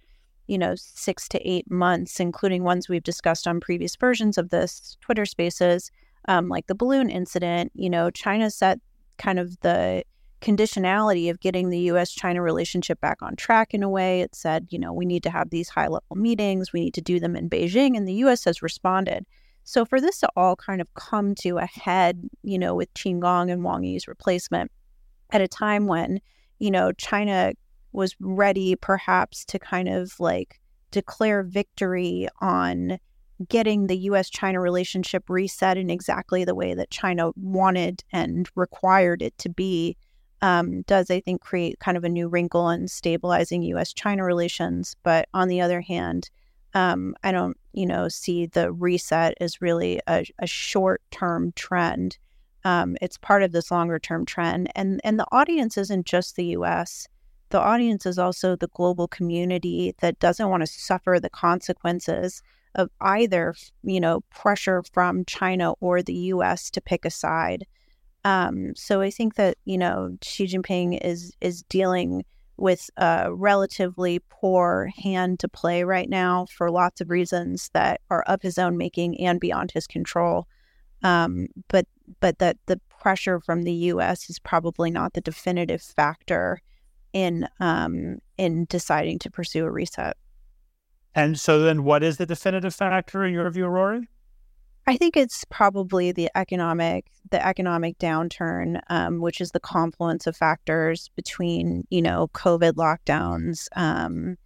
[0.45, 4.97] you know six to eight months, including ones we've discussed on previous versions of this
[5.01, 5.91] Twitter Spaces,
[6.27, 8.79] um, like the balloon incident, you know, China set
[9.17, 10.03] kind of the
[10.41, 14.21] conditionality of getting the US China relationship back on track in a way.
[14.21, 17.01] It said, you know, we need to have these high level meetings, we need to
[17.01, 19.25] do them in Beijing, and the US has responded.
[19.63, 23.19] So for this to all kind of come to a head, you know, with Qin
[23.21, 24.71] Gang and Wang Yi's replacement
[25.31, 26.21] at a time when,
[26.59, 27.51] you know, China
[27.91, 32.99] was ready perhaps to kind of like declare victory on
[33.47, 39.21] getting the US China relationship reset in exactly the way that China wanted and required
[39.21, 39.95] it to be
[40.41, 43.93] um, does, I think, create kind of a new wrinkle in stabilizing U.S.
[43.93, 44.95] China relations.
[45.03, 46.29] But on the other hand,
[46.73, 52.17] um, I don't, you know, see the reset as really a, a short term trend.
[52.65, 56.45] Um, it's part of this longer term trend, and and the audience isn't just the
[56.47, 57.07] U.S.
[57.49, 62.43] The audience is also the global community that doesn't want to suffer the consequences
[62.77, 66.69] of either, you know, pressure from China or the U.S.
[66.71, 67.65] to pick a side.
[68.23, 72.23] Um, so I think that you know Xi Jinping is is dealing
[72.57, 78.23] with a relatively poor hand to play right now for lots of reasons that are
[78.23, 80.47] of his own making and beyond his control.
[81.03, 81.87] Um, but
[82.19, 84.29] but that the pressure from the U.S.
[84.29, 86.61] is probably not the definitive factor
[87.13, 90.17] in um, in deciding to pursue a reset.
[91.17, 94.07] And so then, what is the definitive factor in your view, Rorry?
[94.85, 100.37] I think it's probably the economic the economic downturn, um, which is the confluence of
[100.37, 104.37] factors between you know COVID lockdowns, um,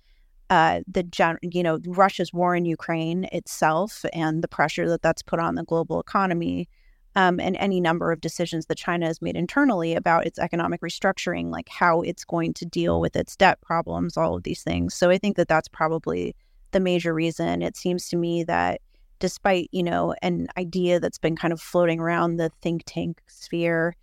[0.49, 5.21] uh, the gen- you know Russia's war in Ukraine itself, and the pressure that that's
[5.21, 6.69] put on the global economy,
[7.17, 11.51] um, and any number of decisions that China has made internally about its economic restructuring,
[11.51, 14.93] like how it's going to deal with its debt problems, all of these things.
[14.93, 16.33] So I think that that's probably
[16.71, 17.61] the major reason.
[17.61, 18.81] It seems to me that
[19.19, 23.95] despite you know an idea that's been kind of floating around the think tank sphere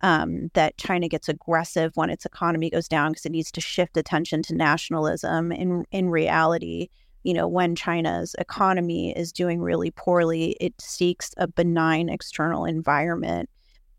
[0.00, 3.96] um, that China gets aggressive when its economy goes down because it needs to shift
[3.96, 5.52] attention to nationalism.
[5.52, 6.88] In in reality,
[7.22, 13.48] you know, when China's economy is doing really poorly, it seeks a benign external environment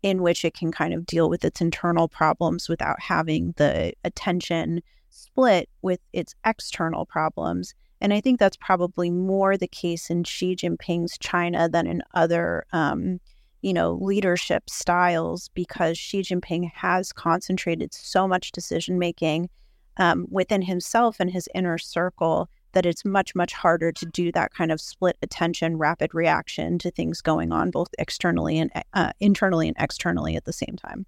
[0.02, 4.80] in which it can kind of deal with its internal problems without having the attention
[5.10, 7.74] split with its external problems.
[8.00, 12.66] And I think that's probably more the case in Xi Jinping's China than in other,
[12.72, 13.20] um,
[13.62, 19.48] you know, leadership styles because Xi Jinping has concentrated so much decision making
[19.96, 24.52] um, within himself and his inner circle that it's much, much harder to do that
[24.52, 29.66] kind of split attention, rapid reaction to things going on both externally and uh, internally
[29.66, 31.06] and externally at the same time.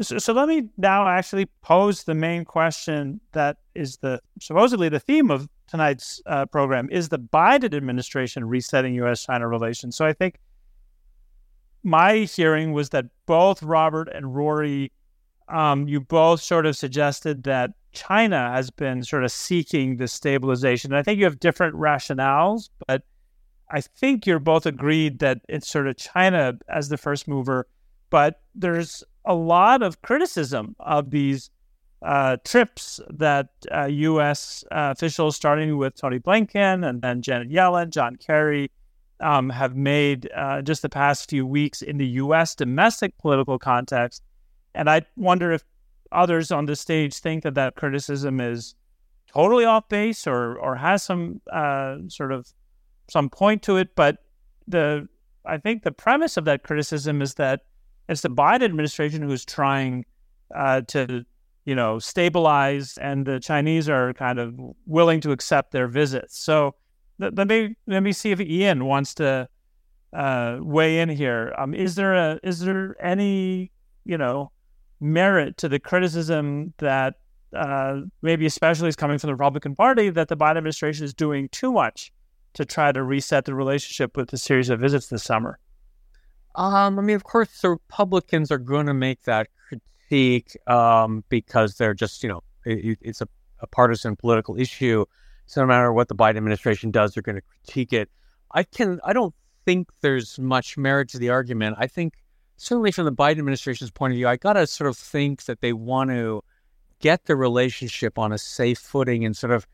[0.00, 5.00] So, so, let me now actually pose the main question that is the supposedly the
[5.00, 9.24] theme of tonight's uh, program is the Biden administration resetting U.S.
[9.24, 9.96] China relations.
[9.96, 10.38] So I think
[11.82, 14.90] my hearing was that both Robert and Rorry,
[15.48, 20.92] um, you both sort of suggested that China has been sort of seeking this stabilization.
[20.92, 23.02] And I think you have different rationales, but
[23.70, 27.66] I think you're both agreed that it's sort of China as the first mover.
[28.10, 31.50] But there's a lot of criticism of these
[32.02, 34.64] uh, trips that uh, U.S.
[34.70, 38.70] Uh, officials, starting with Tony Blinken and then Janet Yellen, John Kerry,
[39.20, 42.54] um, have made uh, just the past few weeks in the U.S.
[42.54, 44.22] domestic political context.
[44.74, 45.64] And I wonder if
[46.12, 48.74] others on the stage think that that criticism is
[49.26, 52.46] totally off base or or has some uh, sort of
[53.08, 53.94] some point to it.
[53.96, 54.18] But
[54.68, 55.08] the
[55.44, 57.62] I think the premise of that criticism is that
[58.08, 60.04] it's the Biden administration who's trying
[60.54, 61.24] uh, to
[61.68, 66.38] you know, stabilized and the Chinese are kind of willing to accept their visits.
[66.38, 66.74] So
[67.18, 69.46] let me let me see if Ian wants to
[70.14, 71.54] uh, weigh in here.
[71.58, 73.70] Um, is there a is there any
[74.06, 74.50] you know
[74.98, 77.16] merit to the criticism that
[77.54, 81.50] uh, maybe especially is coming from the Republican Party that the Biden administration is doing
[81.50, 82.10] too much
[82.54, 85.58] to try to reset the relationship with a series of visits this summer?
[86.54, 89.48] Um, I mean, of course, the Republicans are going to make that
[90.08, 93.28] critique um, because they're just, you know, it, it's a,
[93.60, 95.04] a, partisan political issue.
[95.46, 98.10] So no matter what the Biden administration does, they're going to critique it.
[98.52, 99.34] I can, I don't
[99.64, 101.76] think there's much merit to the argument.
[101.78, 102.14] I think
[102.56, 105.60] certainly from the Biden administration's point of view, I got to sort of think that
[105.60, 106.42] they want to
[107.00, 109.66] get the relationship on a safe footing and sort of,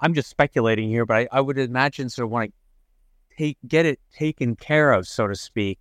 [0.00, 3.86] I'm just speculating here, but I, I would imagine sort of want to take get
[3.86, 5.78] it taken care of, so to speak,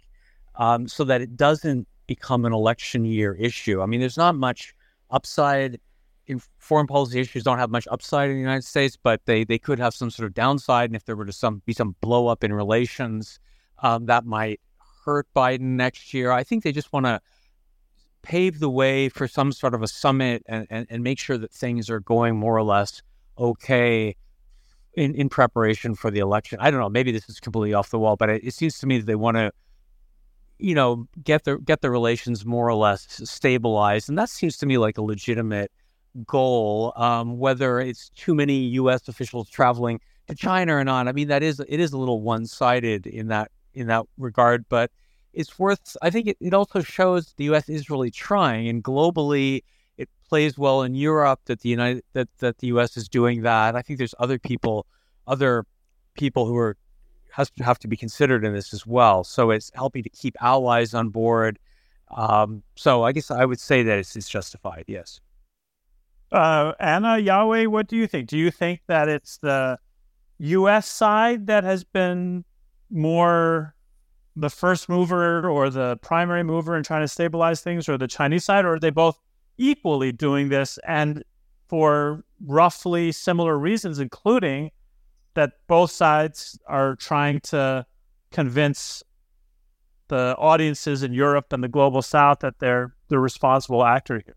[0.56, 3.82] um, so that it doesn't become an election year issue.
[3.82, 4.74] I mean, there's not much
[5.10, 5.80] upside
[6.28, 7.44] in foreign policy issues.
[7.44, 10.26] Don't have much upside in the United States, but they they could have some sort
[10.28, 10.90] of downside.
[10.90, 13.40] And if there were to some be some blow up in relations,
[13.80, 14.60] um, that might
[15.06, 16.32] hurt Biden next year.
[16.32, 17.20] I think they just want to
[18.22, 21.52] pave the way for some sort of a summit and, and, and make sure that
[21.52, 23.02] things are going more or less
[23.38, 24.16] okay
[24.94, 26.58] in, in preparation for the election.
[26.62, 26.90] I don't know.
[26.90, 29.16] Maybe this is completely off the wall, but it, it seems to me that they
[29.16, 29.52] want to,
[30.64, 34.66] you know, get the get the relations more or less stabilized, and that seems to
[34.66, 35.70] me like a legitimate
[36.26, 36.94] goal.
[36.96, 39.10] Um, whether it's too many U.S.
[39.10, 40.00] officials traveling
[40.30, 43.28] to China or not, I mean, that is it is a little one sided in
[43.28, 44.90] that in that regard, but
[45.34, 45.98] it's worth.
[46.02, 47.68] I think it, it also shows the U.S.
[47.68, 49.64] is really trying, and globally,
[49.98, 52.96] it plays well in Europe that the United that that the U.S.
[52.96, 53.76] is doing that.
[53.76, 54.88] I think there's other people,
[55.28, 55.66] other
[56.16, 56.78] people who are
[57.34, 59.24] has to have to be considered in this as well.
[59.24, 61.58] So it's helping to keep allies on board.
[62.16, 64.86] Um, so I guess I would say that it's, it's justified.
[64.88, 65.20] Yes.
[66.32, 68.28] Uh, Anna Yawei, what do you think?
[68.28, 69.80] Do you think that it's the
[70.38, 70.88] U.S.
[70.88, 72.46] side that has been
[72.92, 73.74] more
[74.36, 78.46] the first mover or the primary mover in trying to stabilize things, or the Chinese
[78.46, 79.20] side, or are they both
[79.58, 81.24] equally doing this and
[81.68, 84.70] for roughly similar reasons, including
[85.36, 87.86] that both sides are trying to
[88.32, 89.04] convince
[90.08, 94.36] the audiences in Europe and the global South that they're the responsible actor here?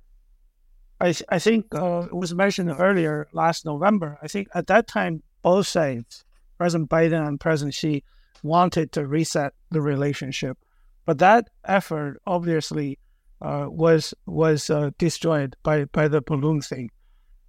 [1.01, 4.19] I, I think uh, it was mentioned earlier last November.
[4.23, 6.25] I think at that time, both sides,
[6.57, 8.03] President Biden and President Xi,
[8.43, 10.59] wanted to reset the relationship.
[11.05, 12.99] But that effort obviously
[13.41, 16.91] uh, was was uh, destroyed by, by the balloon thing.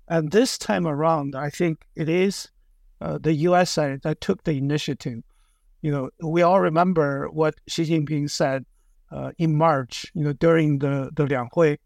[0.07, 2.49] And this time around, I think it is
[3.01, 3.71] uh, the U.S.
[3.71, 5.23] side that took the initiative.
[5.81, 8.65] You know, we all remember what Xi Jinping said
[9.11, 10.05] uh, in March.
[10.13, 11.77] You know, during the the Liang Hui,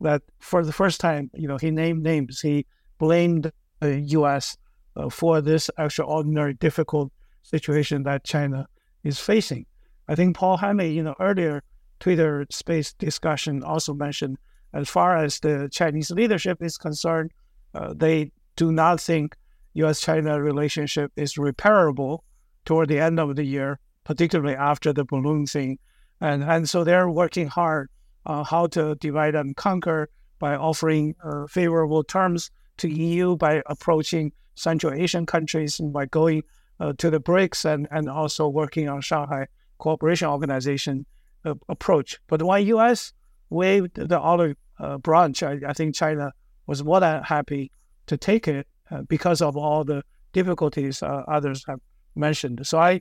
[0.00, 2.40] that for the first time, you know, he named names.
[2.40, 2.66] He
[2.98, 3.50] blamed
[3.80, 4.56] the U.S.
[4.96, 8.66] Uh, for this extraordinary difficult situation that China
[9.04, 9.66] is facing.
[10.08, 11.62] I think Paul Hanley, you know, earlier
[12.00, 14.38] Twitter space discussion also mentioned
[14.72, 17.32] as far as the Chinese leadership is concerned,
[17.74, 19.36] uh, they do not think
[19.74, 20.00] U.S.
[20.00, 22.20] China relationship is repairable
[22.64, 25.78] toward the end of the year, particularly after the balloon thing.
[26.20, 27.88] And, and so they're working hard
[28.26, 30.08] on how to divide and conquer
[30.38, 36.42] by offering uh, favorable terms to EU, by approaching Central Asian countries, and by going
[36.80, 39.46] uh, to the BRICS and, and also working on Shanghai
[39.78, 41.06] Cooperation Organization
[41.44, 42.18] uh, approach.
[42.26, 43.12] But when U.S.
[43.50, 46.32] waved the olive uh, branch, I, I, think China
[46.66, 47.70] was more than happy
[48.06, 51.80] to take it uh, because of all the difficulties uh, others have
[52.14, 52.66] mentioned.
[52.66, 53.00] So I,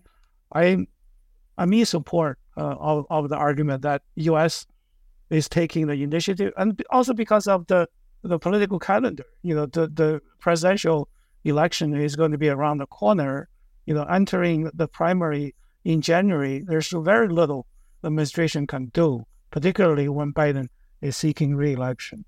[0.54, 0.86] I,
[1.58, 4.66] I'm in support uh, of, of the argument that U.S.
[5.30, 7.88] is taking the initiative, and also because of the
[8.22, 9.26] the political calendar.
[9.44, 11.08] You know, the the presidential
[11.46, 13.48] election is going to be around the corner
[13.90, 17.66] you know, entering the primary in January, there's very little
[18.04, 20.68] the administration can do, particularly when Biden
[21.02, 22.24] is seeking re-election.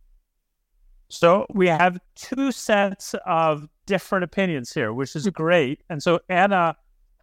[1.12, 5.82] So we have two sets of different opinions here, which is great.
[5.90, 6.76] And so Anna,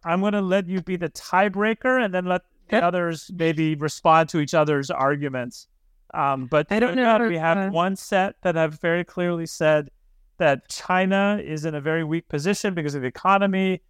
[0.03, 4.29] I'm going to let you be the tiebreaker, and then let the others maybe respond
[4.29, 5.67] to each other's arguments.
[6.13, 7.27] Um, but I don't know.
[7.27, 7.69] we have uh...
[7.69, 9.89] one set that have very clearly said
[10.37, 13.81] that China is in a very weak position because of the economy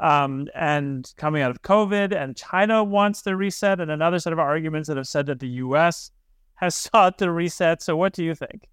[0.00, 4.38] um, and coming out of COVID, and China wants the reset, and another set of
[4.38, 6.10] arguments that have said that the U.S.
[6.54, 7.82] has sought the reset.
[7.82, 8.68] So, what do you think?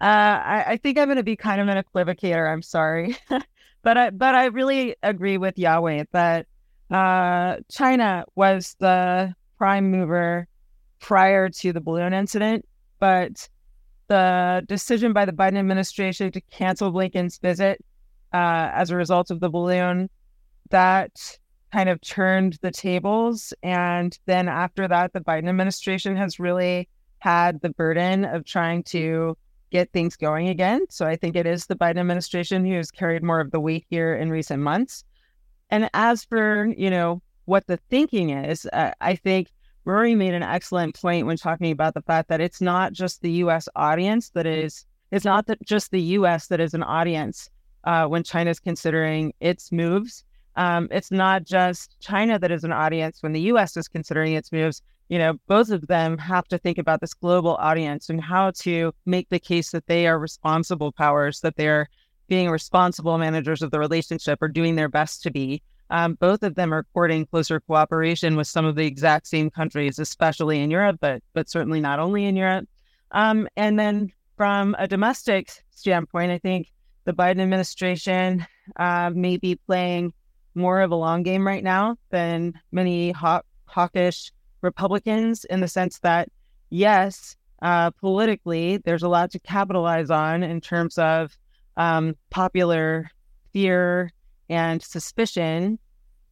[0.00, 2.50] Uh, I, I, think I'm going to be kind of an equivocator.
[2.50, 3.16] I'm sorry,
[3.82, 6.46] but I but I really agree with Yawei that
[6.90, 10.46] uh, China was the prime mover
[11.00, 12.64] prior to the balloon incident,
[13.00, 13.48] but
[14.06, 17.84] the decision by the Biden administration to cancel Blinken's visit
[18.32, 20.08] uh, as a result of the balloon
[20.70, 21.38] that
[21.72, 23.52] kind of turned the tables.
[23.62, 26.88] And then after that, the Biden administration has really
[27.18, 29.36] had the burden of trying to
[29.70, 30.86] get things going again.
[30.90, 33.84] So I think it is the Biden administration who has carried more of the weight
[33.88, 35.04] here in recent months.
[35.70, 39.48] And as for, you know, what the thinking is, uh, I think
[39.84, 43.32] Rorry made an excellent point when talking about the fact that it's not just the
[43.32, 47.50] US audience that is, it's not that just the US that is an audience
[47.84, 50.24] uh, when China's considering its moves
[50.58, 54.50] um, it's not just China that is an audience when the US is considering its
[54.50, 54.82] moves.
[55.08, 58.92] You know, both of them have to think about this global audience and how to
[59.06, 61.88] make the case that they are responsible powers, that they're
[62.28, 65.62] being responsible managers of the relationship or doing their best to be.
[65.90, 69.98] Um, both of them are courting closer cooperation with some of the exact same countries,
[69.98, 72.68] especially in Europe, but but certainly not only in Europe.
[73.12, 76.70] Um, and then from a domestic standpoint, I think
[77.04, 78.46] the Biden administration
[78.76, 80.12] uh, may be playing
[80.54, 84.30] more of a long game right now than many hawk, hawkish
[84.62, 86.28] Republicans in the sense that,
[86.70, 91.36] yes, uh, politically, there's a lot to capitalize on in terms of
[91.76, 93.10] um, popular
[93.52, 94.12] fear
[94.48, 95.78] and suspicion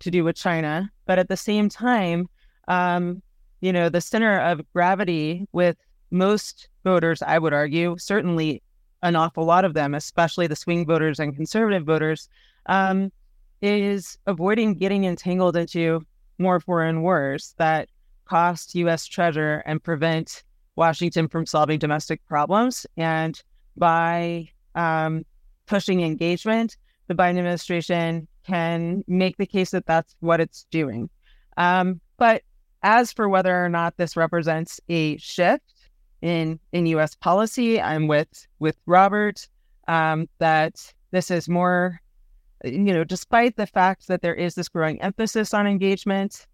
[0.01, 0.91] to do with China.
[1.07, 2.29] But at the same time,
[2.68, 3.22] um,
[3.61, 5.77] you know, the center of gravity with
[6.11, 8.62] most voters, I would argue, certainly
[9.03, 12.29] an awful lot of them, especially the swing voters and conservative voters,
[12.66, 13.12] um,
[13.62, 16.03] is avoiding getting entangled into
[16.39, 17.89] more foreign wars that
[18.27, 19.07] cost U.S.
[19.07, 20.43] treasure and prevent
[20.77, 22.87] Washington from solving domestic problems.
[22.97, 23.41] And
[23.77, 25.24] by um,
[25.66, 26.77] pushing engagement,
[27.09, 31.09] the Biden administration can make the case that that's what it's doing.
[31.57, 32.43] Um, but
[32.83, 35.64] as for whether or not this represents a shift
[36.22, 37.14] in in U.S.
[37.14, 39.49] policy, I'm with with Robert
[39.89, 42.01] um, that this is more,
[42.64, 46.47] you know, despite the fact that there is this growing emphasis on engagement,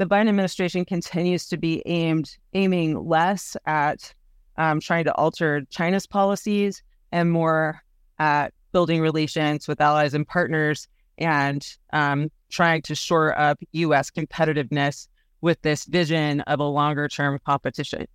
[0.00, 4.14] the Biden administration continues to be aimed aiming less at
[4.56, 6.82] um, trying to alter China's policies
[7.12, 7.82] and more
[8.18, 10.88] at building relations with allies and partners
[11.18, 14.10] and um, trying to shore up U.S.
[14.10, 15.06] competitiveness
[15.42, 18.06] with this vision of a longer term competition.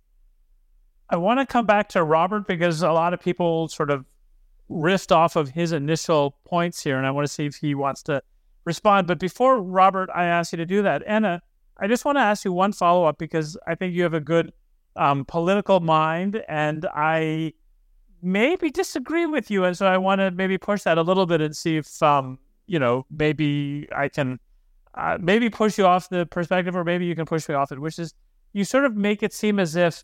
[1.08, 4.04] I want to come back to Robert because a lot of people sort of
[4.68, 8.02] riffed off of his initial points here, and I want to see if he wants
[8.04, 8.24] to
[8.64, 9.06] respond.
[9.06, 11.42] But before Robert, I ask you to do that, Anna,
[11.78, 14.20] I just want to ask you one follow up because I think you have a
[14.20, 14.52] good
[14.96, 17.52] um, political mind, and I
[18.22, 21.40] maybe disagree with you, and so I want to maybe push that a little bit
[21.40, 24.40] and see if um, you know maybe I can
[24.94, 27.78] uh, maybe push you off the perspective, or maybe you can push me off it,
[27.78, 28.14] which is
[28.52, 30.02] you sort of make it seem as if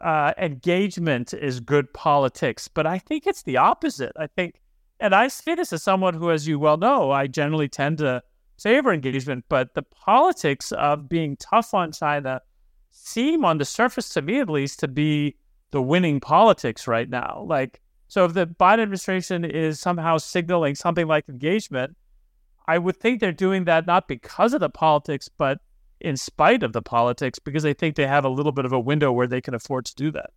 [0.00, 4.12] uh, engagement is good politics, but I think it's the opposite.
[4.18, 4.60] I think,
[4.98, 8.22] and I see this as someone who, as you well know, I generally tend to
[8.58, 12.40] favor engagement, but the politics of being tough on China
[12.90, 15.36] seem, on the surface to me at least, to be
[15.70, 17.44] the winning politics right now.
[17.48, 21.96] Like, so if the Biden administration is somehow signaling something like engagement,
[22.66, 25.58] I would think they're doing that not because of the politics, but
[26.00, 28.80] in spite of the politics, because they think they have a little bit of a
[28.80, 30.30] window where they can afford to do that.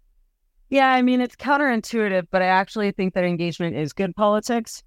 [0.70, 4.84] Yeah, I mean, it's counterintuitive, but I actually think that engagement is good politics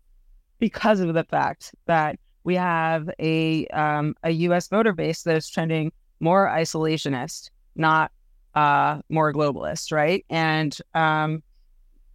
[0.59, 4.69] because of the fact that we have a um, a U.S.
[4.69, 8.11] voter base that is trending more isolationist, not
[8.55, 10.25] uh, more globalist, right?
[10.31, 11.43] And um,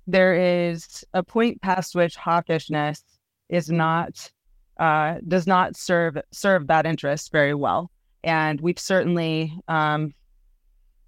[0.07, 3.03] there is a point past which hawkishness
[3.49, 4.31] is not
[4.77, 7.91] uh, does not serve serve that interest very well,
[8.23, 10.13] and we've certainly um,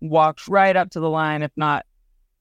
[0.02, 1.86] walked right up to the line, if not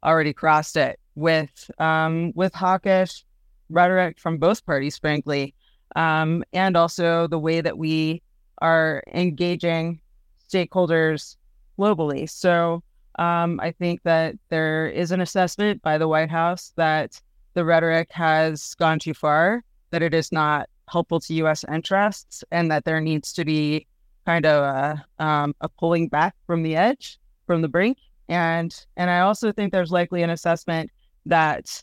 [0.05, 3.25] already crossed it, with um, with hawkish
[3.69, 5.55] rhetoric from both parties, frankly,
[5.95, 8.23] um, and also the way that we
[8.59, 10.01] are engaging
[10.49, 11.37] stakeholders
[11.79, 12.29] globally.
[12.29, 12.83] So
[13.19, 17.21] um, I think that there is an assessment by the White House that
[17.55, 21.65] the rhetoric has gone too far, that it is not helpful to U.S.
[21.73, 23.87] interests, and that there needs to be
[24.27, 27.99] kind of a, um, a pulling back from the edge, from the brink.
[28.29, 30.91] And and I also think there's likely an assessment
[31.27, 31.83] that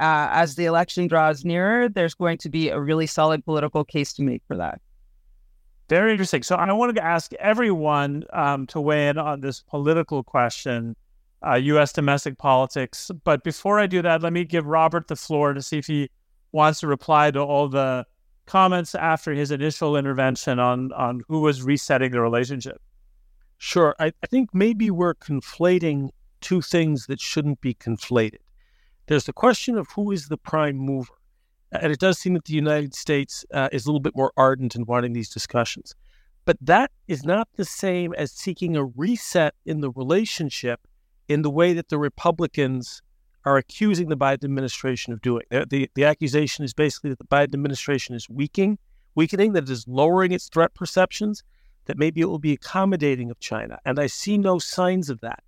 [0.00, 4.12] uh, as the election draws nearer, there's going to be a really solid political case
[4.14, 4.80] to make for that.
[5.88, 6.42] Very interesting.
[6.42, 10.94] So I wanted to ask everyone um, to weigh in on this political question,
[11.46, 11.92] uh, U.S.
[11.92, 13.10] domestic politics.
[13.24, 16.10] But before I do that, let me give Robert the floor to see if he
[16.52, 18.06] wants to reply to all the
[18.46, 22.80] comments after his initial intervention on on who was resetting the relationship.
[23.58, 23.94] Sure.
[23.98, 28.38] I, I think maybe we're conflating two things that shouldn't be conflated.
[29.08, 31.14] There's the question of who is the prime mover.
[31.72, 34.76] And it does seem that the United States uh, is a little bit more ardent
[34.76, 35.94] in wanting these discussions.
[36.44, 40.80] But that is not the same as seeking a reset in the relationship
[41.26, 43.02] in the way that the Republicans
[43.44, 45.44] are accusing the Biden administration of doing.
[45.50, 48.78] The, the, accusation is basically that the Biden administration is weakening,
[49.14, 51.42] weakening, that it is lowering its threat perceptions,
[51.86, 53.78] that maybe it will be accommodating of China.
[53.86, 55.42] And I see no signs of that.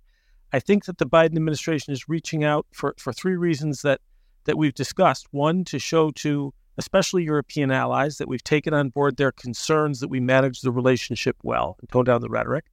[0.53, 4.01] I think that the Biden administration is reaching out for, for three reasons that,
[4.45, 5.27] that we've discussed.
[5.31, 10.07] One, to show to especially European allies that we've taken on board their concerns that
[10.07, 12.65] we manage the relationship well and tone down the rhetoric.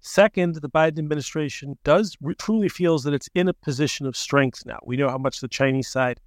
[0.00, 4.78] Second, the Biden administration does truly feels that it's in a position of strength now.
[4.84, 6.20] We know how much the Chinese side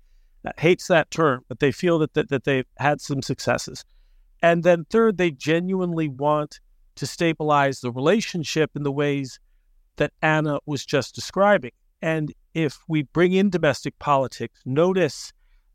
[0.45, 3.83] uh, hates that term, but they feel that, that, that they've had some successes.
[4.43, 6.59] And then third, they genuinely want
[6.95, 9.39] to stabilize the relationship in the ways
[9.97, 11.71] that Anna was just describing.
[12.01, 15.31] And if we bring in domestic politics, notice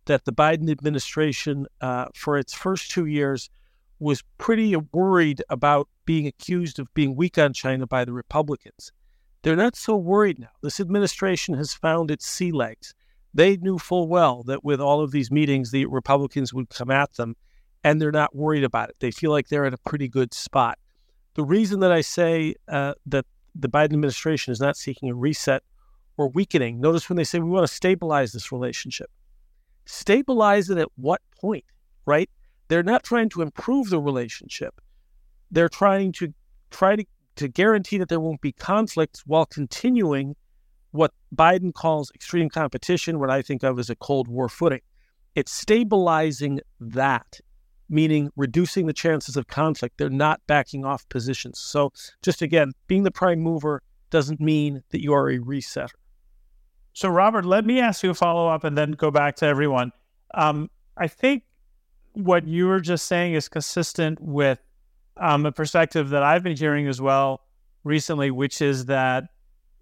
[0.06, 3.50] that the Biden administration, uh, for its first two years,
[3.98, 8.92] was pretty worried about being accused of being weak on China by the Republicans.
[9.42, 10.48] They're not so worried now.
[10.62, 12.94] This administration has found its sea legs.
[13.34, 17.14] They knew full well that with all of these meetings, the Republicans would come at
[17.14, 17.36] them,
[17.84, 18.96] and they're not worried about it.
[19.00, 20.78] They feel like they're in a pretty good spot.
[21.34, 23.26] The reason that I say uh, that
[23.58, 25.62] the Biden administration is not seeking a reset
[26.16, 29.10] or weakening, notice when they say we want to stabilize this relationship.
[29.84, 31.64] Stabilize it at what point,
[32.06, 32.30] right?
[32.68, 34.80] They're not trying to improve the relationship.
[35.50, 36.32] They're trying to
[36.70, 37.04] try to,
[37.36, 40.36] to guarantee that there won't be conflicts while continuing
[40.90, 44.80] what Biden calls extreme competition, what I think of as a Cold War footing.
[45.34, 47.40] It's stabilizing that,
[47.88, 49.98] meaning reducing the chances of conflict.
[49.98, 51.58] They're not backing off positions.
[51.58, 55.90] So, just again, being the prime mover doesn't mean that you are a resetter.
[56.92, 59.92] So, Robert, let me ask you a follow up and then go back to everyone.
[60.34, 61.44] Um, I think
[62.12, 64.60] what you were just saying is consistent with
[65.16, 67.42] um, a perspective that I've been hearing as well
[67.84, 69.24] recently, which is that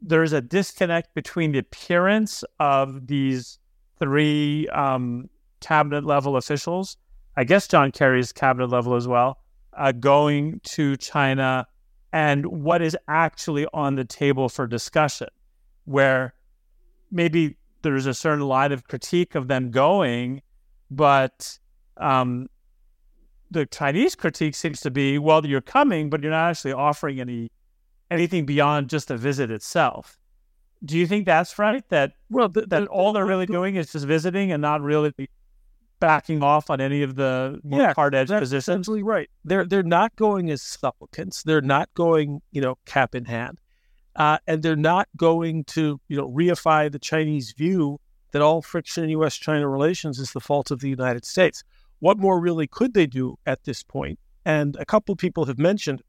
[0.03, 3.59] there's a disconnect between the appearance of these
[3.99, 5.31] three um,
[5.61, 6.97] cabinet level officials,
[7.37, 9.39] I guess John Kerry's cabinet level as well,
[9.75, 11.67] uh, going to China
[12.13, 15.29] and what is actually on the table for discussion,
[15.85, 16.35] where
[17.11, 20.41] maybe there's a certain line of critique of them going,
[20.91, 21.59] but
[21.99, 22.49] um,
[23.51, 27.51] the Chinese critique seems to be, well, you're coming, but you're not actually offering any
[28.11, 30.17] anything beyond just a visit itself.
[30.85, 31.87] Do you think that's right?
[31.89, 34.81] That well, the, that the, all they're really the, doing is just visiting and not
[34.81, 35.13] really
[36.01, 38.81] backing off on any of the yeah, hard edge positions.
[38.81, 39.31] Absolutely right.
[39.45, 41.43] They're they're not going as supplicants.
[41.43, 43.61] They're not going, you know, cap in hand,
[44.17, 47.99] uh, and they're not going to, you know, reify the Chinese view
[48.33, 51.63] that all friction in U.S.-China relations is the fault of the United States.
[52.01, 54.19] What more really could they do at this point?
[54.45, 56.03] And a couple of people have mentioned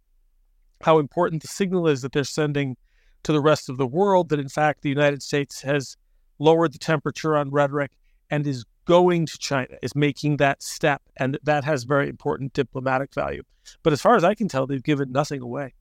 [0.81, 2.75] how important the signal is that they're sending
[3.23, 5.97] to the rest of the world that, in fact, the United States has
[6.39, 7.91] lowered the temperature on rhetoric
[8.29, 11.01] and is going to China, is making that step.
[11.17, 13.43] And that has very important diplomatic value.
[13.83, 15.75] But as far as I can tell, they've given nothing away.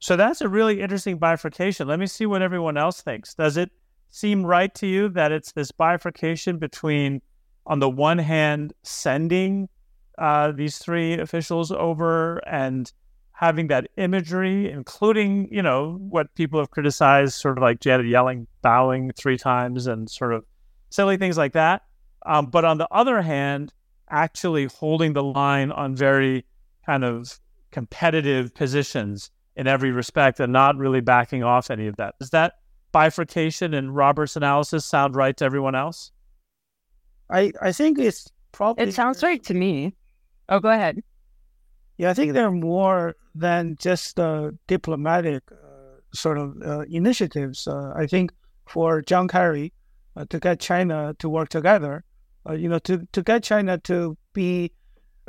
[0.00, 1.86] So that's a really interesting bifurcation.
[1.86, 3.34] Let me see what everyone else thinks.
[3.34, 3.70] Does it
[4.10, 7.22] seem right to you that it's this bifurcation between,
[7.66, 9.68] on the one hand, sending
[10.18, 12.92] uh, these three officials over and
[13.30, 18.46] having that imagery, including, you know, what people have criticized, sort of like Janet Yellen,
[18.60, 20.44] bowing three times and sort of
[20.92, 21.82] silly things like that.
[22.24, 23.72] Um, but on the other hand,
[24.10, 26.44] actually holding the line on very
[26.86, 27.40] kind of
[27.70, 32.14] competitive positions in every respect and not really backing off any of that.
[32.18, 32.54] Does that
[32.92, 36.12] bifurcation and Robert's analysis sound right to everyone else?
[37.30, 38.84] I, I think it's probably.
[38.84, 39.94] It sounds right to me.
[40.48, 41.02] Oh, go ahead.
[41.96, 47.66] Yeah, I think there are more than just uh, diplomatic uh, sort of uh, initiatives.
[47.66, 48.32] Uh, I think
[48.66, 49.72] for John Kerry
[50.16, 52.04] uh, to get China to work together,
[52.48, 54.72] uh, you know, to, to get China to be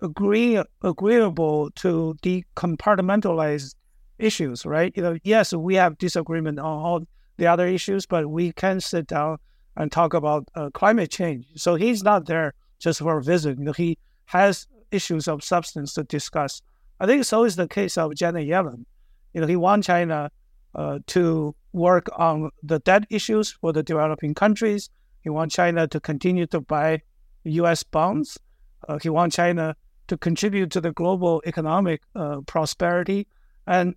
[0.01, 3.75] agree agreeable to decompartmentalize
[4.19, 4.91] issues, right?
[4.95, 7.01] You know, yes, we have disagreement on all
[7.37, 9.37] the other issues, but we can sit down
[9.75, 11.45] and talk about climate change.
[11.55, 13.57] So he's not there just for a visit.
[13.57, 16.61] You know, he has issues of substance to discuss.
[16.99, 18.85] I think so is the case of Janet Yellen.
[19.33, 20.31] You know, he wants China
[20.75, 24.89] uh, to work on the debt issues for the developing countries.
[25.21, 27.01] He wants China to continue to buy
[27.43, 27.83] U.S.
[27.83, 28.39] bonds.
[28.87, 29.75] Uh, he wants China
[30.07, 33.27] to contribute to the global economic uh, prosperity.
[33.67, 33.95] And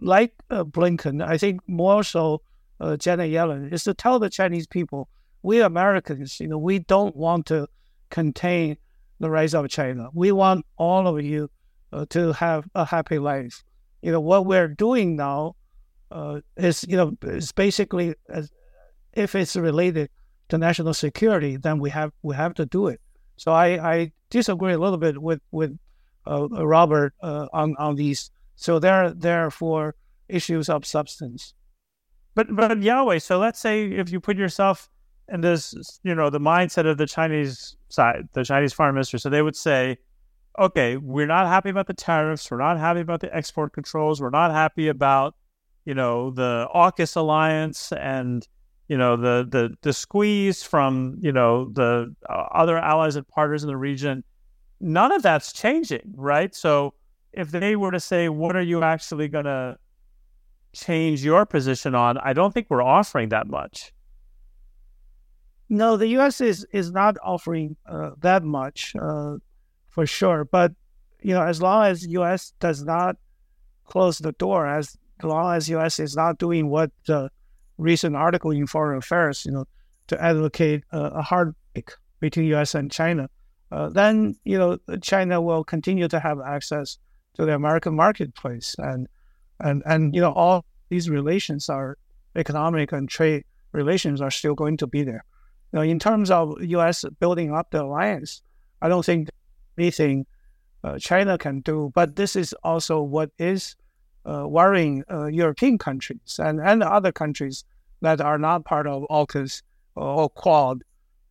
[0.00, 2.42] like uh, Blinken, I think more so
[2.80, 5.08] uh, Janet Yellen is to tell the Chinese people,
[5.42, 7.68] we Americans, you know, we don't want to
[8.10, 8.76] contain
[9.20, 10.08] the rise of China.
[10.12, 11.50] We want all of you
[11.92, 13.64] uh, to have a happy life.
[14.02, 15.56] You know what we're doing now
[16.16, 18.50] uh, is you know is basically as,
[19.12, 20.08] if it's related
[20.48, 23.00] to national security, then we have we have to do it.
[23.36, 25.78] So I, I disagree a little bit with with
[26.26, 28.30] uh, Robert uh, on on these.
[28.56, 29.94] So there for
[30.28, 31.54] issues of substance.
[32.34, 34.88] But but Yawei, so let's say if you put yourself
[35.28, 39.18] in this, you know, the mindset of the Chinese side, the Chinese foreign minister.
[39.18, 39.98] So they would say,
[40.58, 42.50] okay, we're not happy about the tariffs.
[42.50, 44.20] We're not happy about the export controls.
[44.20, 45.34] We're not happy about,
[45.86, 48.46] you know, the AUKUS alliance and
[48.88, 53.62] you know the the the squeeze from you know the uh, other allies and partners
[53.64, 54.22] in the region
[54.80, 56.54] none of that's changing right?
[56.54, 56.94] So
[57.32, 59.76] if they were to say what are you actually going to
[60.72, 62.18] change your position on?
[62.18, 63.92] I don't think we're offering that much.
[65.68, 69.36] No the us is is not offering uh, that much uh,
[69.88, 70.44] for sure.
[70.44, 70.72] But
[71.22, 73.16] you know as long as us does not
[73.84, 77.30] close the door as as us is not doing what the
[77.78, 79.66] recent article in Foreign Affairs, you know,
[80.08, 81.90] to advocate a, a hard break
[82.20, 82.74] between U.S.
[82.74, 83.28] and China,
[83.72, 86.98] uh, then you know China will continue to have access
[87.34, 89.08] to the American marketplace, and
[89.60, 91.98] and and you know all these relations are
[92.36, 95.24] economic and trade relations are still going to be there.
[95.72, 97.04] Know, in terms of U.S.
[97.18, 98.42] building up the alliance,
[98.80, 99.28] I don't think
[99.76, 100.26] anything
[100.84, 101.90] uh, China can do.
[101.94, 103.74] But this is also what is
[104.26, 107.64] worrying uh, European countries and, and other countries
[108.00, 109.62] that are not part of AUKUS
[109.94, 110.82] or Quad,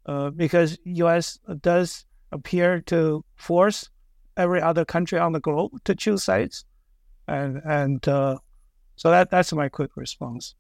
[0.06, 1.40] uh, because U.S.
[1.62, 3.90] does appear to force
[4.38, 6.66] every other country on the globe to choose sides,
[7.28, 8.38] and and uh,
[8.96, 10.56] so that that's my quick response.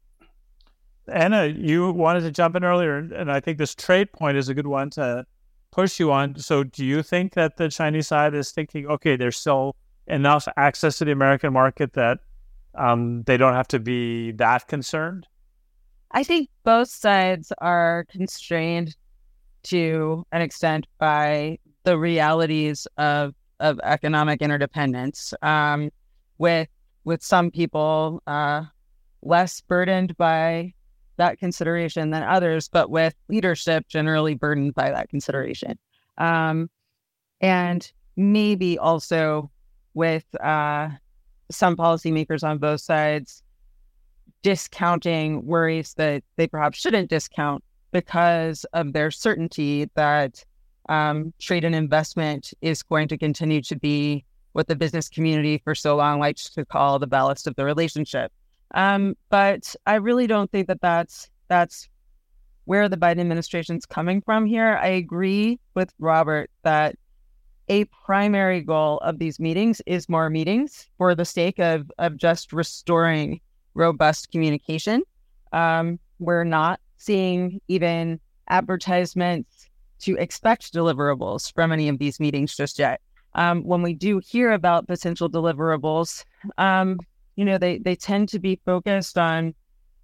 [1.07, 4.53] Anna, you wanted to jump in earlier, and I think this trade point is a
[4.53, 5.25] good one to
[5.71, 6.35] push you on.
[6.37, 9.75] So, do you think that the Chinese side is thinking, okay, they're still
[10.07, 12.19] enough access to the American market that
[12.75, 15.27] um, they don't have to be that concerned?
[16.11, 18.95] I think both sides are constrained
[19.63, 25.33] to an extent by the realities of of economic interdependence.
[25.41, 25.89] Um,
[26.37, 26.67] with
[27.03, 28.63] with some people uh,
[29.21, 30.73] less burdened by
[31.17, 35.77] that consideration than others, but with leadership generally burdened by that consideration.
[36.17, 36.69] Um,
[37.41, 39.49] and maybe also
[39.95, 40.89] with uh,
[41.49, 43.41] some policymakers on both sides
[44.43, 50.45] discounting worries that they perhaps shouldn't discount because of their certainty that
[50.87, 55.73] um, trade and investment is going to continue to be what the business community for
[55.73, 58.31] so long likes to call the ballast of the relationship.
[58.75, 61.89] Um, but I really don't think that that's that's
[62.65, 64.77] where the Biden administration's coming from here.
[64.81, 66.95] I agree with Robert that
[67.67, 72.53] a primary goal of these meetings is more meetings for the sake of, of just
[72.53, 73.41] restoring
[73.73, 75.03] robust communication.
[75.51, 82.77] Um, we're not seeing even advertisements to expect deliverables from any of these meetings just
[82.77, 83.01] yet.
[83.33, 86.23] Um, when we do hear about potential deliverables,
[86.57, 86.99] um,
[87.35, 89.53] you know, they, they tend to be focused on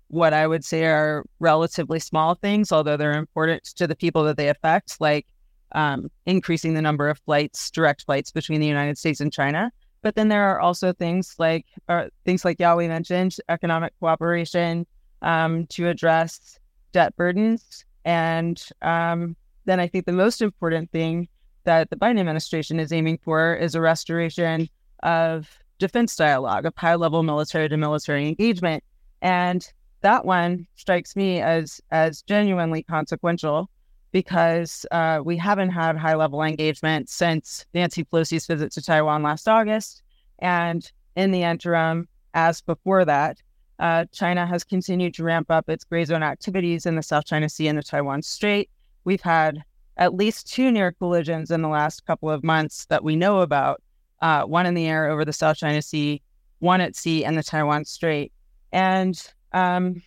[0.09, 4.35] what I would say are relatively small things, although they're important to the people that
[4.35, 5.25] they affect, like
[5.73, 9.71] um, increasing the number of flights, direct flights between the United States and China.
[10.01, 14.87] But then there are also things like uh, things like Yawei mentioned, economic cooperation
[15.21, 16.59] um, to address
[16.91, 21.27] debt burdens, and um, then I think the most important thing
[21.63, 24.67] that the Biden administration is aiming for is a restoration
[25.03, 25.47] of
[25.77, 28.83] defense dialogue, of high-level military to military engagement,
[29.21, 33.69] and that one strikes me as as genuinely consequential
[34.11, 39.47] because uh, we haven't had high level engagement since Nancy Pelosi's visit to Taiwan last
[39.47, 40.03] August.
[40.39, 43.37] And in the interim, as before that,
[43.79, 47.49] uh, China has continued to ramp up its gray zone activities in the South China
[47.49, 48.69] Sea and the Taiwan Strait.
[49.05, 49.63] We've had
[49.97, 53.81] at least two near collisions in the last couple of months that we know about
[54.21, 56.21] uh, one in the air over the South China Sea,
[56.59, 58.31] one at sea in the Taiwan Strait.
[58.71, 60.01] And um,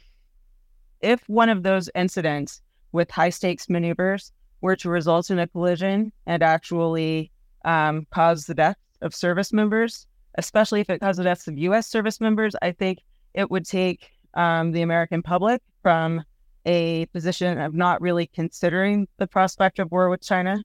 [1.00, 2.62] if one of those incidents
[2.94, 7.32] with high stakes maneuvers were to result in a collision and actually
[7.64, 10.06] um, cause the death of service members,
[10.38, 11.88] especially if it caused the deaths of U.S.
[11.88, 13.00] service members, I think
[13.34, 16.22] it would take um, the American public from
[16.66, 20.62] a position of not really considering the prospect of war with China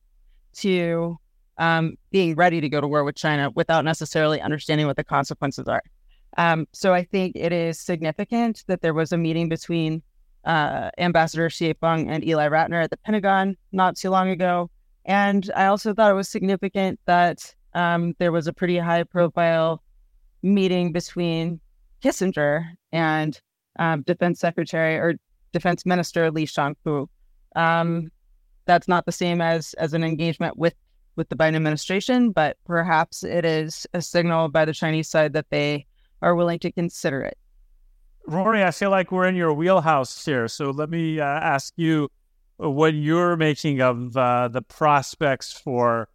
[0.54, 1.18] to
[1.58, 5.68] um, being ready to go to war with China without necessarily understanding what the consequences
[5.68, 5.82] are.
[6.38, 10.04] Um, so I think it is significant that there was a meeting between
[10.46, 14.70] uh, Ambassador Xie Feng and Eli Ratner at the Pentagon not too long ago.
[15.06, 19.84] And I also thought it was significant that um, there was a pretty high profile
[20.42, 21.60] meeting between
[22.04, 23.40] Kissinger and
[23.78, 25.16] um, Defense Secretary or
[25.52, 27.08] Defense Minister Li Shangfu.
[27.56, 28.10] Um,
[28.66, 30.76] that's not the same as as an engagement with
[31.16, 35.50] with the Biden administration, but perhaps it is a signal by the Chinese side that
[35.50, 35.86] they
[36.22, 37.38] are willing to consider it.
[38.30, 40.48] Rorry, I feel like we're in your wheelhouse here.
[40.48, 42.10] So let me uh, ask you
[42.58, 46.10] what you're making of uh, the prospects for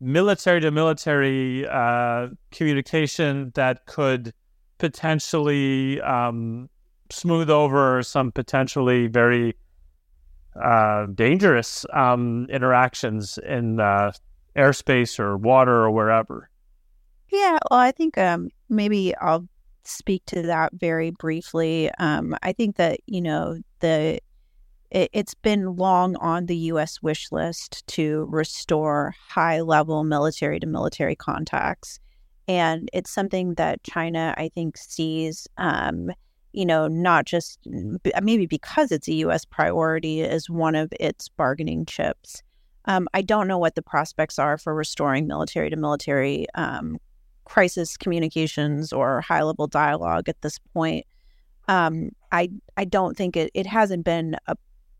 [0.00, 4.32] military to military uh, communication that could
[4.78, 6.70] potentially um,
[7.10, 9.54] smooth over some potentially very
[10.62, 14.10] uh, dangerous um, interactions in uh,
[14.56, 16.48] airspace or water or wherever.
[17.28, 19.46] Yeah, well, I think um, maybe I'll
[19.88, 21.90] speak to that very briefly.
[21.98, 24.20] Um, I think that you know the
[24.90, 27.02] it, has been long on the U.S.
[27.02, 32.00] wish list to restore high level military to military contacts,
[32.46, 35.46] and it's something that China, I think, sees.
[35.56, 36.10] Um,
[36.52, 37.60] you know, not just
[38.22, 39.44] maybe because it's a U.S.
[39.44, 42.42] priority as one of its bargaining chips.
[42.86, 46.98] Um, I don't know what the prospects are for restoring military to military um,
[47.48, 51.06] crisis communications or high level dialogue at this point.
[51.66, 54.56] Um, I I don't think it it hasn't been a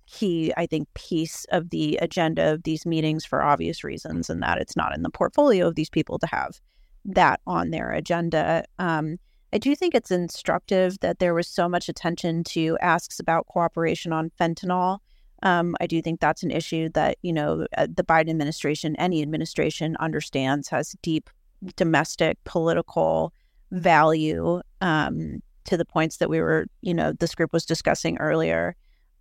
[0.07, 4.59] key I think piece of the agenda of these meetings for obvious reasons, and that
[4.59, 6.61] it's not in the portfolio of these people to have
[7.05, 8.65] that on their agenda.
[8.79, 9.19] Um,
[9.53, 14.13] I do think it's instructive that there was so much attention to asks about cooperation
[14.13, 14.99] on fentanyl.
[15.43, 19.23] Um, I do think that's an issue that you know uh, the Biden administration, any
[19.23, 21.31] administration, understands has deep
[21.77, 23.33] domestic political
[23.71, 28.75] value um, to the points that we were, you know, this group was discussing earlier.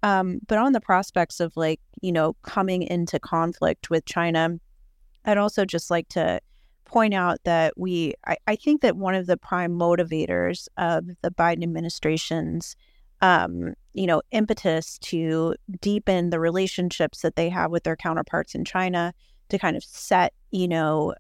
[0.04, 4.60] Um, but on the prospects of like, you know, coming into conflict with China,
[5.26, 6.40] I'd also just like to
[6.86, 11.32] point out that we, I, I think that one of the prime motivators of the
[11.32, 12.76] Biden administration's,
[13.22, 18.64] um, you know, impetus to deepen the relationships that they have with their counterparts in
[18.64, 19.14] China
[19.50, 21.14] to kind of set, you know,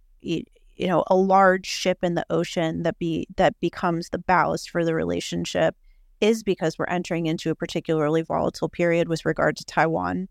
[0.77, 4.85] you know a large ship in the ocean that be that becomes the ballast for
[4.85, 5.75] the relationship
[6.21, 10.27] is because we're entering into a particularly volatile period with regard to Taiwan.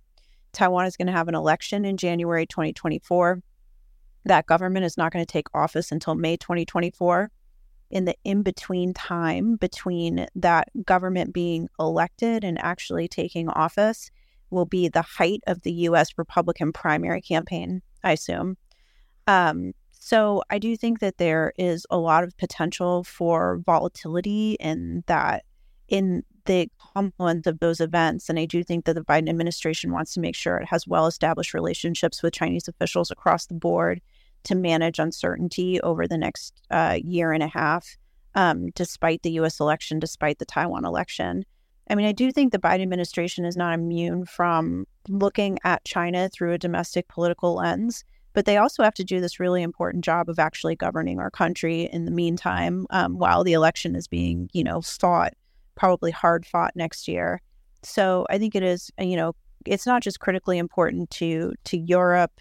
[0.53, 3.41] Taiwan is going to have an election in January 2024.
[4.25, 7.31] That government is not going to take office until May 2024.
[7.89, 14.11] In the in between time between that government being elected and actually taking office
[14.51, 18.57] will be the height of the US Republican primary campaign, I assume.
[19.29, 19.73] Um,
[20.07, 25.45] so I do think that there is a lot of potential for volatility in that
[25.89, 28.29] in the confluence of those events.
[28.29, 31.09] And I do think that the Biden administration wants to make sure it has well
[31.09, 34.01] established relationships with Chinese officials across the board
[34.45, 37.97] to manage uncertainty over the next uh, year and a half,
[38.37, 41.45] um, despite the US election, despite the Taiwan election.
[41.91, 46.29] I mean, I do think the Biden administration is not immune from looking at China
[46.29, 48.05] through a domestic political lens
[48.37, 51.89] but they also have to do this really important job of actually governing our country
[51.91, 55.33] in the meantime um, while the election is being you know fought
[55.75, 57.41] probably hard fought next year.
[57.83, 59.33] So i think it is you know
[59.65, 62.41] it's not just critically important to to europe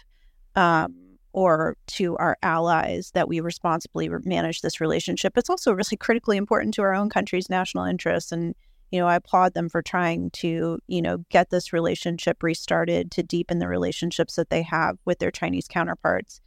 [0.54, 0.94] um,
[1.32, 5.36] or to our allies that we responsibly manage this relationship.
[5.36, 8.54] It's also really critically important to our own country's national interests and
[8.90, 13.22] you know, I applaud them for trying to, you know, get this relationship restarted to
[13.22, 16.40] deepen the relationships that they have with their Chinese counterparts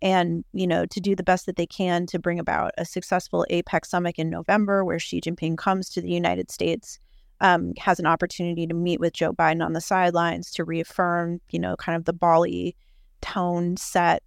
[0.00, 3.46] and, you know, to do the best that they can to bring about a successful
[3.50, 6.98] APEC summit in November where Xi Jinping comes to the United States,
[7.40, 11.58] um, has an opportunity to meet with Joe Biden on the sidelines to reaffirm, you
[11.58, 12.76] know, kind of the Bali
[13.22, 14.22] tone set.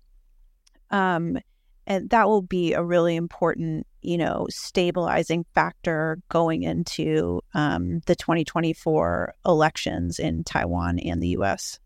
[0.89, 1.37] Um,
[1.85, 8.15] and that will be a really important you know stabilizing factor going into um, the
[8.15, 11.77] 2024 elections in taiwan and the us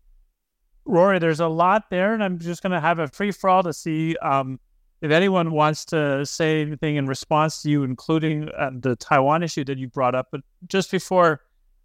[0.84, 3.62] rorry there's a lot there and i'm just going to have a free for all
[3.62, 4.60] to see um,
[5.00, 9.64] if anyone wants to say anything in response to you including uh, the taiwan issue
[9.64, 11.40] that you brought up but just before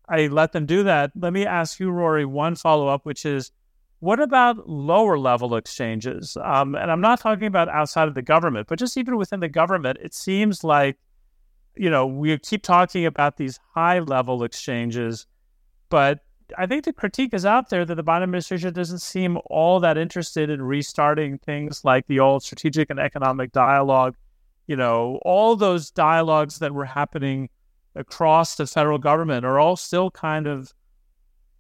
[0.08, 3.52] i let them do that let me ask you rorry one follow-up which is
[4.00, 6.38] what about lower level exchanges?
[6.44, 9.50] Um, and I'm not talking about outside of the government, but just even within the
[9.50, 10.98] government, it seems like,
[11.76, 15.26] you know, we keep talking about these high level exchanges,
[15.90, 16.20] but
[16.58, 19.98] I think the critique is out there that the Biden administration doesn't seem all that
[19.98, 24.16] interested in restarting things like the old strategic and economic dialogue.
[24.68, 27.50] You know, all those dialogues that were happening
[27.96, 30.74] across the federal government are all still kind of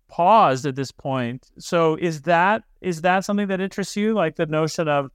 [0.09, 1.49] paused at this point.
[1.59, 5.11] So is that is that something that interests you, like the notion of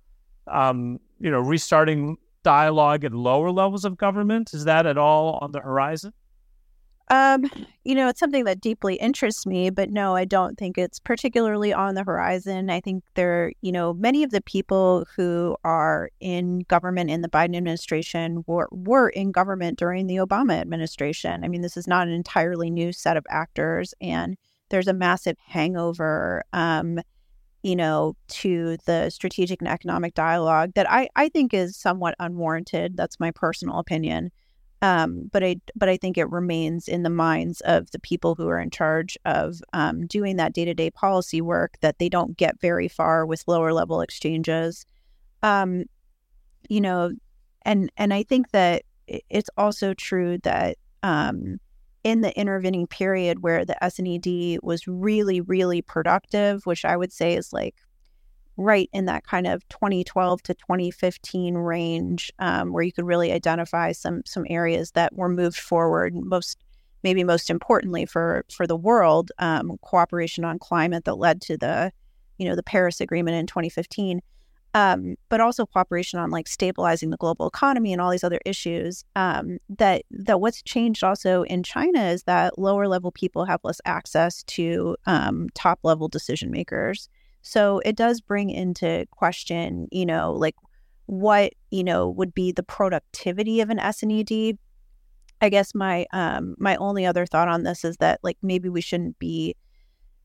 [0.47, 4.53] um, you know restarting dialogue at lower levels of government?
[4.53, 6.13] Is that at all on the horizon?
[7.09, 7.45] Um,
[7.85, 11.71] you know, it's something that deeply interests me, but no, I don't think it's particularly
[11.71, 12.71] on the horizon.
[12.71, 17.29] I think there, you know, many of the people who are in government in the
[17.29, 21.45] Biden administration were, were in government during the Obama administration.
[21.45, 23.93] I mean, this is not an entirely new set of actors.
[24.01, 24.39] And
[24.73, 26.99] there's a massive hangover, um,
[27.63, 32.97] you know, to the strategic and economic dialogue that I, I think is somewhat unwarranted.
[32.97, 34.33] That's my personal opinion.
[34.81, 38.49] Um, but I but I think it remains in the minds of the people who
[38.49, 42.37] are in charge of um, doing that day to day policy work that they don't
[42.37, 44.85] get very far with lower level exchanges.
[45.45, 45.85] Um,
[46.69, 47.13] you know,
[47.65, 51.61] and and I think that it's also true that um,
[52.05, 57.35] in the intervening period where the S&ED was really really productive, which I would say
[57.37, 57.77] is like
[58.57, 63.93] right in that kind of 2012 to 2015 range um, where you could really identify
[63.93, 66.59] some some areas that were moved forward most
[67.03, 71.91] maybe most importantly for for the world um, cooperation on climate that led to the
[72.39, 74.21] you know the paris agreement in 2015
[74.75, 79.05] um, but also cooperation on like stabilizing the global economy and all these other issues
[79.17, 83.81] um, that that what's changed also in china is that lower level people have less
[83.85, 87.09] access to um, top level decision makers
[87.43, 90.55] so it does bring into question, you know, like
[91.07, 94.57] what, you know, would be the productivity of an S&ED.
[95.41, 98.81] I guess my um my only other thought on this is that like maybe we
[98.81, 99.57] shouldn't be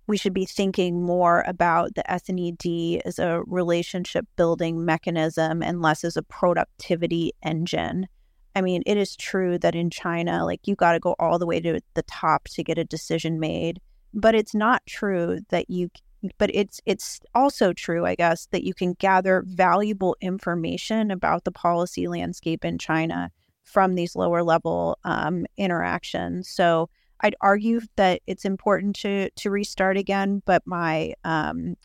[0.08, 6.04] we should be thinking more about the S&ED as a relationship building mechanism and less
[6.04, 8.08] as a productivity engine.
[8.56, 11.46] I mean, it is true that in China, like you got to go all the
[11.46, 13.82] way to the top to get a decision made,
[14.14, 15.90] but it's not true that you
[16.38, 21.52] but it's it's also true i guess that you can gather valuable information about the
[21.52, 23.30] policy landscape in china
[23.64, 26.90] from these lower level um, interactions so
[27.22, 31.76] i'd argue that it's important to to restart again but my um,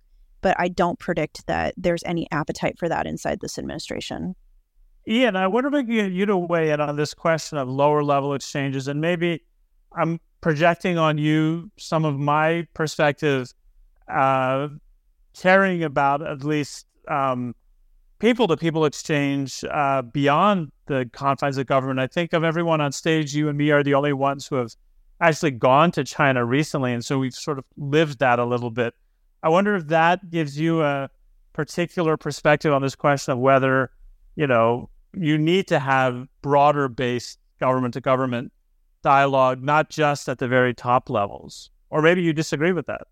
[0.41, 4.35] but i don't predict that there's any appetite for that inside this administration
[5.09, 8.03] ian i wonder if I get you to weigh in on this question of lower
[8.03, 9.43] level exchanges and maybe
[9.97, 13.53] i'm projecting on you some of my perspective
[14.09, 14.69] uh,
[15.35, 17.55] caring about at least um,
[18.19, 21.99] people to people exchange uh, beyond the confines of government.
[21.99, 24.75] I think of everyone on stage, you and me are the only ones who have
[25.23, 26.93] actually gone to China recently.
[26.93, 28.95] And so we've sort of lived that a little bit.
[29.43, 31.09] I wonder if that gives you a
[31.53, 33.91] particular perspective on this question of whether,
[34.37, 38.53] you know, you need to have broader based government to government
[39.03, 41.71] dialogue, not just at the very top levels.
[41.91, 43.03] Or maybe you disagree with that.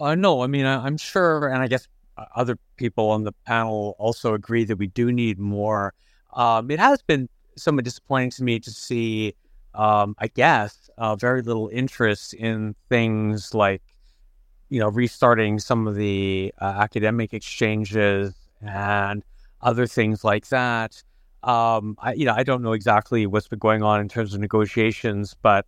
[0.00, 3.32] Uh, no, I mean, I, am sure, and I guess uh, other people on the
[3.46, 5.94] panel also agree that we do need more.
[6.34, 9.34] Um, it has been somewhat disappointing to me to see,
[9.74, 13.82] um, I guess, uh, very little interest in things like,
[14.68, 19.22] you know, restarting some of the uh, academic exchanges and
[19.60, 21.02] other things like that.
[21.42, 24.40] Um, I, you know, I don't know exactly what's been going on in terms of
[24.40, 25.66] negotiations, but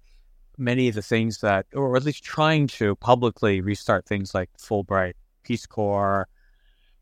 [0.57, 5.15] many of the things that, or at least trying to publicly restart things like Fulbright,
[5.43, 6.29] Peace Corps,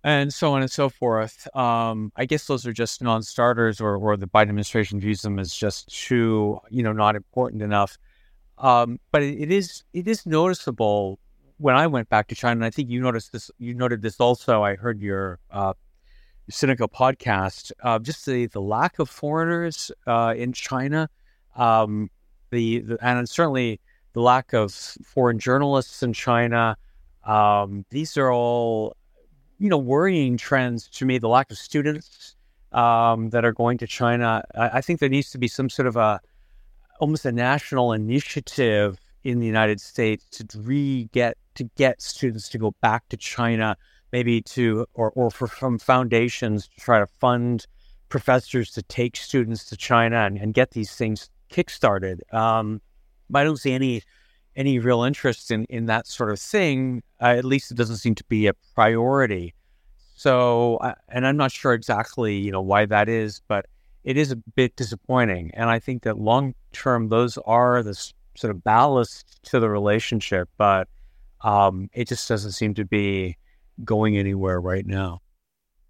[0.04, 1.48] and so on and so forth.
[1.56, 5.52] Um, I guess those are just non-starters, or or the Biden administration views them as
[5.52, 7.98] just too, you know, not important enough.
[8.58, 11.18] Um, but it, it is it is noticeable
[11.56, 12.58] when I went back to China.
[12.58, 13.50] And I think you noticed this.
[13.58, 14.62] You noted this also.
[14.62, 15.72] I heard your uh,
[16.52, 17.72] Sinica podcast.
[17.82, 21.08] Uh, just the the lack of foreigners uh, in China.
[21.56, 22.10] Um,
[22.50, 23.80] the, the and certainly
[24.12, 24.72] the lack of
[25.04, 26.76] foreign journalists in China.
[27.24, 28.96] Um, these are all,
[29.64, 31.16] you know, worrying trends to me.
[31.16, 32.36] The lack of students
[32.72, 34.44] um, that are going to China.
[34.54, 36.20] I, I, think there needs to be some sort of a
[37.00, 42.58] almost a national initiative in the United States to re get to get students to
[42.58, 43.74] go back to China,
[44.12, 47.66] maybe to or or for from foundations to try to fund
[48.10, 52.20] professors to take students to China and, and get these things kickstarted.
[52.34, 52.82] Um,
[53.30, 54.02] but I don't see any
[54.56, 57.02] any real interest in in that sort of thing.
[57.20, 59.54] Uh, at least it doesn't seem to be a priority.
[60.16, 63.66] So, uh, and I'm not sure exactly you know why that is, but
[64.04, 65.50] it is a bit disappointing.
[65.54, 67.94] And I think that long term, those are the
[68.36, 70.88] sort of ballast to the relationship, but
[71.40, 73.36] um, it just doesn't seem to be
[73.84, 75.20] going anywhere right now.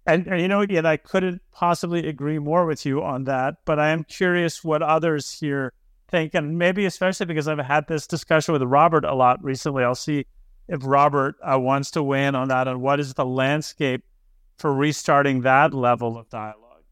[0.07, 3.55] And, and, you know, yet I couldn't possibly agree more with you on that.
[3.65, 5.73] But I am curious what others here
[6.09, 9.83] think, and maybe especially because I've had this discussion with Robert a lot recently.
[9.83, 10.25] I'll see
[10.67, 14.03] if Robert uh, wants to weigh in on that and what is the landscape
[14.57, 16.83] for restarting that level of dialogue.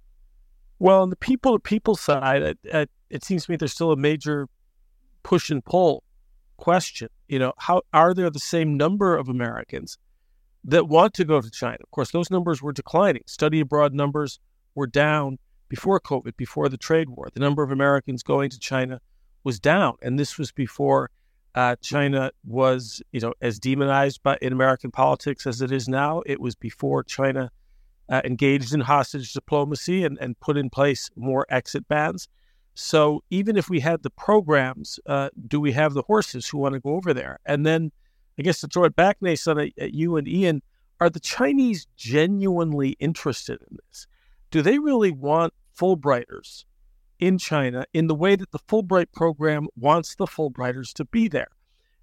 [0.79, 4.47] Well, on the people people side, it, it seems to me there's still a major
[5.23, 6.03] push and pull
[6.57, 7.07] question.
[7.27, 9.97] You know, how are there the same number of Americans
[10.65, 11.77] that want to go to China.
[11.83, 13.23] Of course, those numbers were declining.
[13.25, 14.39] Study abroad numbers
[14.75, 15.37] were down
[15.73, 17.29] before COVID, before the trade war.
[17.33, 19.01] The number of Americans going to China
[19.43, 21.09] was down, and this was before
[21.55, 26.21] uh, China was, you know, as demonized by in American politics as it is now.
[26.27, 27.49] It was before China
[28.07, 32.27] uh, engaged in hostage diplomacy and, and put in place more exit bans.
[32.75, 36.73] So even if we had the programs, uh, do we have the horses who want
[36.73, 37.39] to go over there?
[37.47, 37.91] And then,
[38.37, 40.61] I guess to throw it back, Neysun, at, at you and Ian,
[40.99, 44.05] are the Chinese genuinely interested in this?
[44.51, 46.65] Do they really want Fulbrighters
[47.19, 51.49] in China in the way that the Fulbright program wants the Fulbrighters to be there?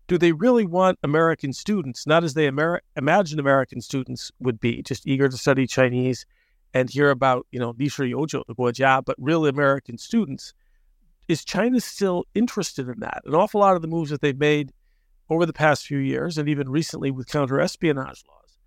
[0.08, 5.06] Do they really want American students, not as they imagine American students would be, just
[5.06, 6.26] eager to study Chinese
[6.74, 10.52] and hear about, you know, Nisha Yojo, the job, but real American students?
[11.28, 13.22] Is China still interested in that?
[13.24, 14.72] An awful lot of the moves that they've made
[15.28, 18.58] over the past few years, and even recently with counterespionage laws,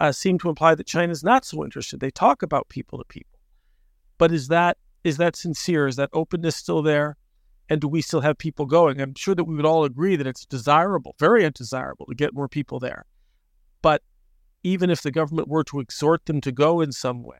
[0.00, 2.00] uh, seem to imply that China's not so interested.
[2.00, 3.35] They talk about people to people
[4.18, 5.86] but is that is that sincere?
[5.86, 7.16] Is that openness still there?
[7.68, 9.00] And do we still have people going?
[9.00, 12.48] I'm sure that we would all agree that it's desirable, very undesirable, to get more
[12.48, 13.06] people there.
[13.82, 14.02] But
[14.62, 17.38] even if the government were to exhort them to go in some way,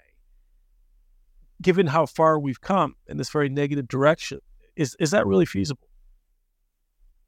[1.63, 4.41] given how far we've come in this very negative direction,
[4.77, 5.89] is is that really feasible?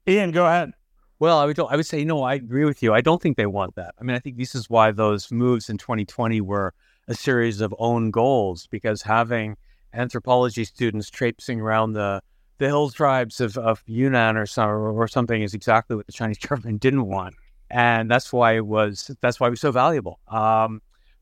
[0.07, 0.71] Ian, go ahead.
[1.19, 2.23] Well, I would I would say no.
[2.23, 2.93] I agree with you.
[2.93, 3.93] I don't think they want that.
[3.99, 6.73] I mean, I think this is why those moves in 2020 were
[7.09, 9.57] a series of own goals because having
[9.93, 12.21] anthropology students traipsing around the
[12.59, 16.37] the hill tribes of, of Yunnan or, some, or something is exactly what the Chinese
[16.47, 17.35] government didn't want,
[17.71, 20.19] and that's why it was that's why it was so valuable.
[20.27, 20.81] Um,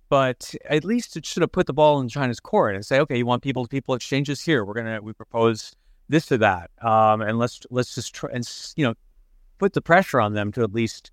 [0.09, 3.17] but at least it should have put the ball in China's court and say, okay,
[3.17, 4.65] you want people to people exchanges here.
[4.65, 5.73] We're gonna we propose
[6.09, 8.95] this to that, um, and let's let's just try and you know
[9.59, 11.11] put the pressure on them to at least,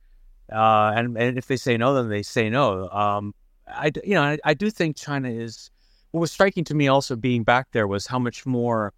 [0.53, 2.89] uh, and, and if they say no, then they say no.
[2.91, 3.35] Um,
[3.67, 5.71] I, you know, I, I, do think China is.
[6.11, 8.93] What was striking to me also being back there was how much more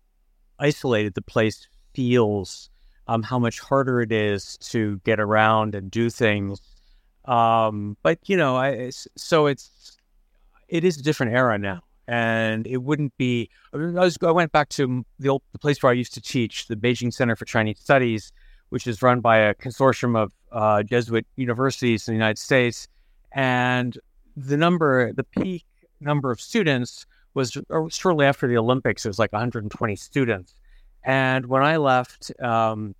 [0.58, 2.68] isolated the place feels,
[3.08, 6.60] um, how much harder it is to get around and do things.
[7.24, 9.96] Um, but you know, I, so it's
[10.68, 13.50] it is a different era now, and it wouldn't be.
[13.72, 16.66] I, was, I went back to the old the place where I used to teach,
[16.66, 18.32] the Beijing Center for Chinese Studies,
[18.68, 22.88] which is run by a consortium of uh, Jesuit universities in the United States.
[23.32, 23.98] And
[24.36, 25.64] the number, the peak
[26.00, 27.56] number of students was
[27.90, 29.04] shortly after the Olympics.
[29.04, 30.54] It was like 120 students.
[31.04, 32.94] And when I left, um,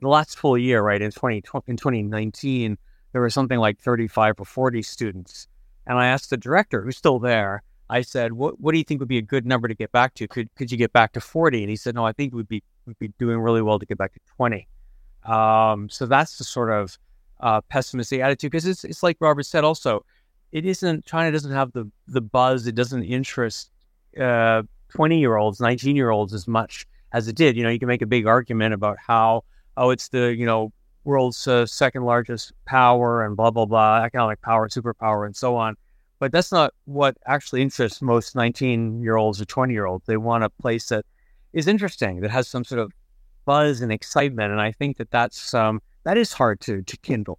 [0.00, 2.76] the last full year, right in 20, in 2019,
[3.12, 5.48] there was something like 35 or 40 students.
[5.86, 9.00] And I asked the director, who's still there, I said, "What what do you think
[9.00, 10.26] would be a good number to get back to?
[10.26, 12.62] Could could you get back to 40?" And he said, "No, I think we'd be
[12.84, 14.66] we'd be doing really well to get back to 20."
[15.24, 16.98] Um, so that's the sort of
[17.40, 20.04] uh, pessimistic attitude because it's it's like Robert said also,
[20.56, 23.70] it isn't China doesn't have the the buzz, it doesn't interest
[24.14, 27.58] twenty uh, year olds, nineteen year olds as much as it did.
[27.58, 29.44] You know, you can make a big argument about how
[29.76, 30.72] oh it's the you know
[31.04, 35.76] world's uh, second largest power and blah blah blah economic power, superpower, and so on.
[36.20, 40.06] But that's not what actually interests most 19 year olds or 20 year olds.
[40.06, 41.04] They want a place that
[41.52, 42.92] is interesting, that has some sort of
[43.44, 44.52] buzz and excitement.
[44.52, 47.38] And I think that that's um, that is hard to to kindle.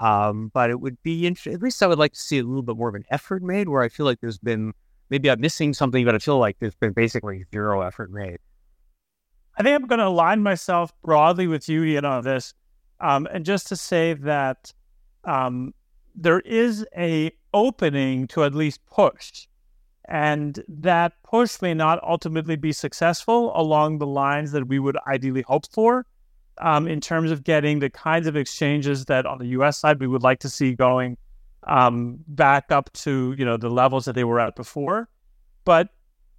[0.00, 1.54] Um, but it would be interesting.
[1.54, 3.68] At least I would like to see a little bit more of an effort made.
[3.68, 4.72] Where I feel like there's been
[5.10, 8.38] maybe I'm missing something, but I feel like there's been basically zero effort made.
[9.56, 12.54] I think I'm going to align myself broadly with you, Ian, on this,
[12.98, 14.72] um, and just to say that
[15.22, 15.72] um,
[16.16, 19.46] there is a opening to at least push
[20.06, 25.42] and that push may not ultimately be successful along the lines that we would ideally
[25.42, 26.04] hope for
[26.58, 29.78] um, in terms of getting the kinds of exchanges that on the U.S.
[29.78, 31.16] side we would like to see going
[31.66, 35.08] um, back up to you know the levels that they were at before.
[35.64, 35.88] But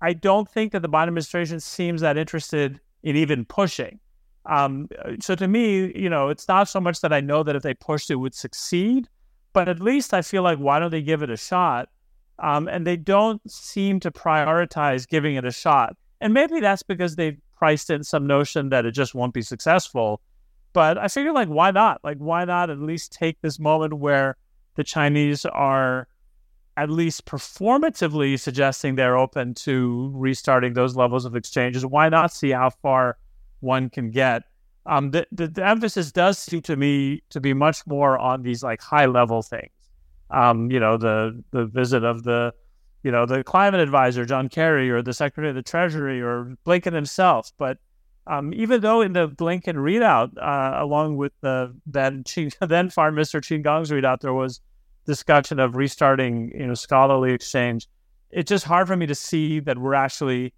[0.01, 3.99] I don't think that the Biden administration seems that interested in even pushing.
[4.45, 4.89] Um,
[5.19, 7.73] so to me, you know, it's not so much that I know that if they
[7.73, 9.07] pushed it would succeed,
[9.53, 11.89] but at least I feel like why don't they give it a shot?
[12.39, 15.95] Um, and they don't seem to prioritize giving it a shot.
[16.21, 20.21] And maybe that's because they've priced in some notion that it just won't be successful.
[20.73, 22.01] But I figure, like, why not?
[22.03, 24.35] Like, why not at least take this moment where
[24.75, 26.07] the Chinese are
[26.77, 31.85] at least performatively suggesting they're open to restarting those levels of exchanges?
[31.85, 33.17] Why not see how far
[33.61, 34.43] one can get?
[34.85, 38.61] Um, the, the, the emphasis does seem to me to be much more on these
[38.61, 39.71] like high level things
[40.29, 42.53] um, you know, the the visit of the,
[43.05, 46.93] you know, the climate advisor John Kerry or the Secretary of the Treasury or Blinken
[46.93, 47.51] himself.
[47.59, 47.77] But
[48.25, 52.23] um, even though in the Blinken readout, uh, along with the then
[52.61, 54.59] then Foreign Minister Qin Gang's readout, there was
[55.05, 57.87] discussion of restarting, you know, scholarly exchange.
[58.31, 60.51] It's just hard for me to see that we're actually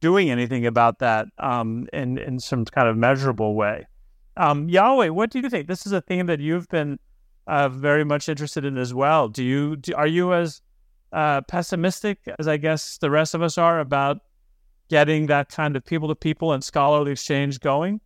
[0.00, 3.86] doing anything about that um, in in some kind of measurable way.
[4.38, 5.68] Um, Yawei, what do you think?
[5.68, 6.98] This is a theme that you've been
[7.46, 9.28] uh, very much interested in as well.
[9.28, 10.62] Do you do, are you as
[11.12, 14.18] uh, pessimistic as I guess the rest of us are about
[14.88, 18.00] getting that kind of people to people and scholarly exchange going?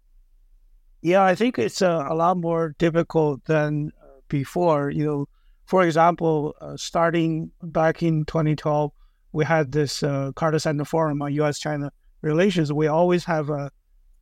[1.02, 3.92] Yeah, I think it's uh, a lot more difficult than
[4.28, 4.90] before.
[4.90, 5.28] You know,
[5.66, 8.92] for example, uh, starting back in 2012,
[9.32, 11.90] we had this uh, Carter Center Forum on U.S.-China
[12.22, 12.72] relations.
[12.72, 13.70] We always have a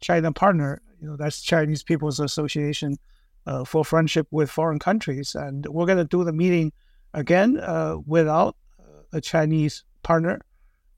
[0.01, 0.83] China partner.
[1.01, 2.99] You know, that's Chinese People's Association
[3.47, 6.73] uh, for Friendship with Foreign Countries, and we're going to do the meeting
[7.13, 8.57] again uh, without
[9.15, 10.41] a Chinese partner.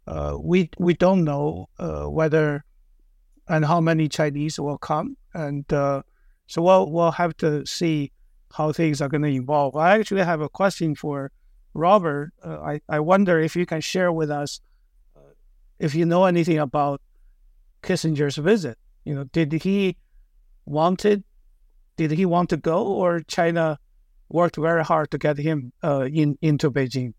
[0.07, 2.65] Uh, we we don't know uh, whether
[3.49, 6.03] and how many Chinese will come, and uh,
[6.47, 8.13] so we'll we'll have to see
[8.53, 9.77] how things are going to evolve.
[9.77, 11.31] I actually have a question for
[11.75, 12.33] Robert.
[12.43, 14.61] Uh, I I wonder if you can share with us
[15.17, 15.35] uh,
[15.79, 17.03] if you know anything about
[17.83, 18.79] Kissinger's visit.
[19.05, 19.97] You know, did he
[20.65, 21.25] wanted
[21.97, 23.79] did he want to go, or China
[24.29, 27.15] worked very hard to get him uh, in into Beijing?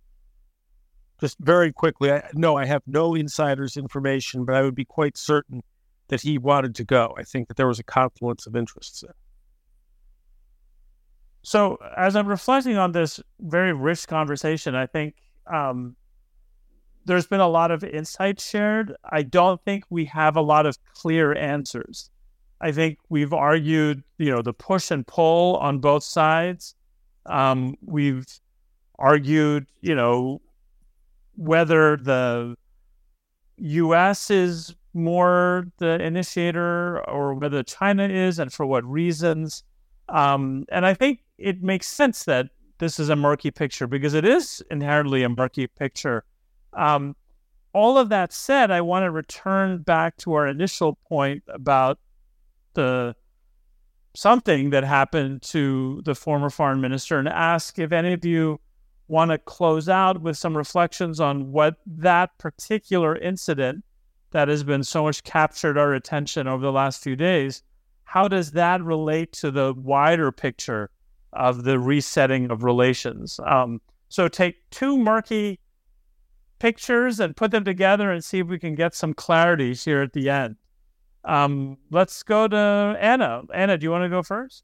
[1.19, 5.18] Just very quickly, I, no, I have no insider's information, but I would be quite
[5.18, 5.64] certain
[6.10, 7.15] that he wanted to go.
[7.18, 9.15] I think that there was a confluence of interests there.
[11.41, 15.15] So, as I'm reflecting on this very rich conversation, I think
[15.52, 15.95] um,
[17.06, 18.94] there's been a lot of insight shared.
[19.03, 22.10] I don't think we have a lot of clear answers.
[22.60, 26.76] I think we've argued, you know, the push and pull on both sides.
[27.26, 28.27] Um, we've
[28.99, 30.41] argued, you know,
[31.38, 32.55] whether the
[33.57, 34.30] U.S.
[34.30, 39.64] is more the initiator or whether China is, and for what reasons.
[40.09, 42.47] Um, and I think it makes sense that
[42.80, 46.23] this is a murky picture because it is inherently a murky picture.
[46.73, 47.15] Um,
[47.73, 51.99] all of that said, I want to return back to our initial point about
[52.73, 53.15] the
[54.15, 58.59] something that happened to the former foreign minister and ask if any of you
[59.07, 63.84] want to close out with some reflections on what that particular incident
[64.31, 67.63] that has been so much captured our attention over the last few days
[68.07, 70.89] how does that relate to the wider picture
[71.34, 73.38] of the resetting of relations?
[73.45, 75.59] Um, so take two murky
[76.57, 80.13] pictures and put them together and see if we can get some clarity here at
[80.13, 80.55] the end.
[81.25, 83.41] Um, let's go to Anna.
[83.53, 84.63] Anna, do you want to go first?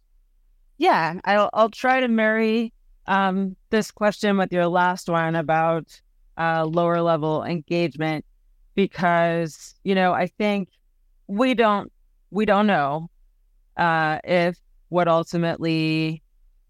[0.78, 2.72] Yeah, I'll, I'll try to marry
[3.08, 6.02] um, this question with your last one about
[6.38, 8.26] uh, lower level engagement
[8.76, 10.70] because you know I think
[11.28, 11.92] we don't
[12.32, 13.10] we don't know
[13.78, 14.58] uh, if
[14.90, 16.22] what ultimately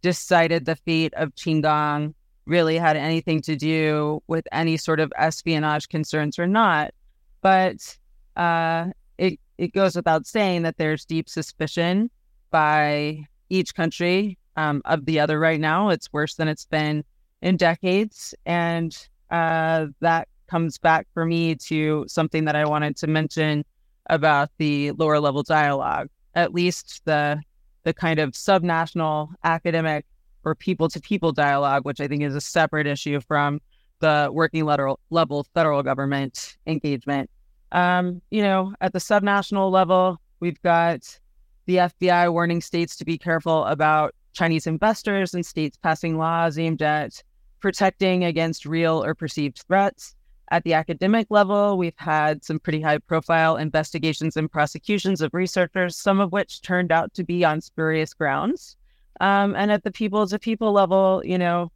[0.01, 2.13] decided the fate of Qin Gang
[2.45, 6.93] really had anything to do with any sort of espionage concerns or not.
[7.41, 7.97] But
[8.35, 8.87] uh,
[9.17, 12.09] it it goes without saying that there's deep suspicion
[12.51, 15.89] by each country um, of the other right now.
[15.89, 17.03] It's worse than it's been
[17.41, 18.95] in decades, and
[19.29, 23.65] uh, that comes back for me to something that I wanted to mention
[24.07, 27.41] about the lower level dialogue at least the
[27.83, 30.05] the kind of subnational academic
[30.45, 33.59] or people to people dialogue, which I think is a separate issue from
[33.99, 37.29] the working level, level federal government engagement.
[37.73, 41.19] Um, you know, at the subnational level, we've got
[41.65, 46.81] the FBI warning states to be careful about Chinese investors and states passing laws aimed
[46.81, 47.23] at
[47.59, 50.15] protecting against real or perceived threats.
[50.51, 55.95] At the academic level, we've had some pretty high profile investigations and prosecutions of researchers,
[55.95, 58.75] some of which turned out to be on spurious grounds.
[59.21, 61.71] Um, and at the people to people level, you know,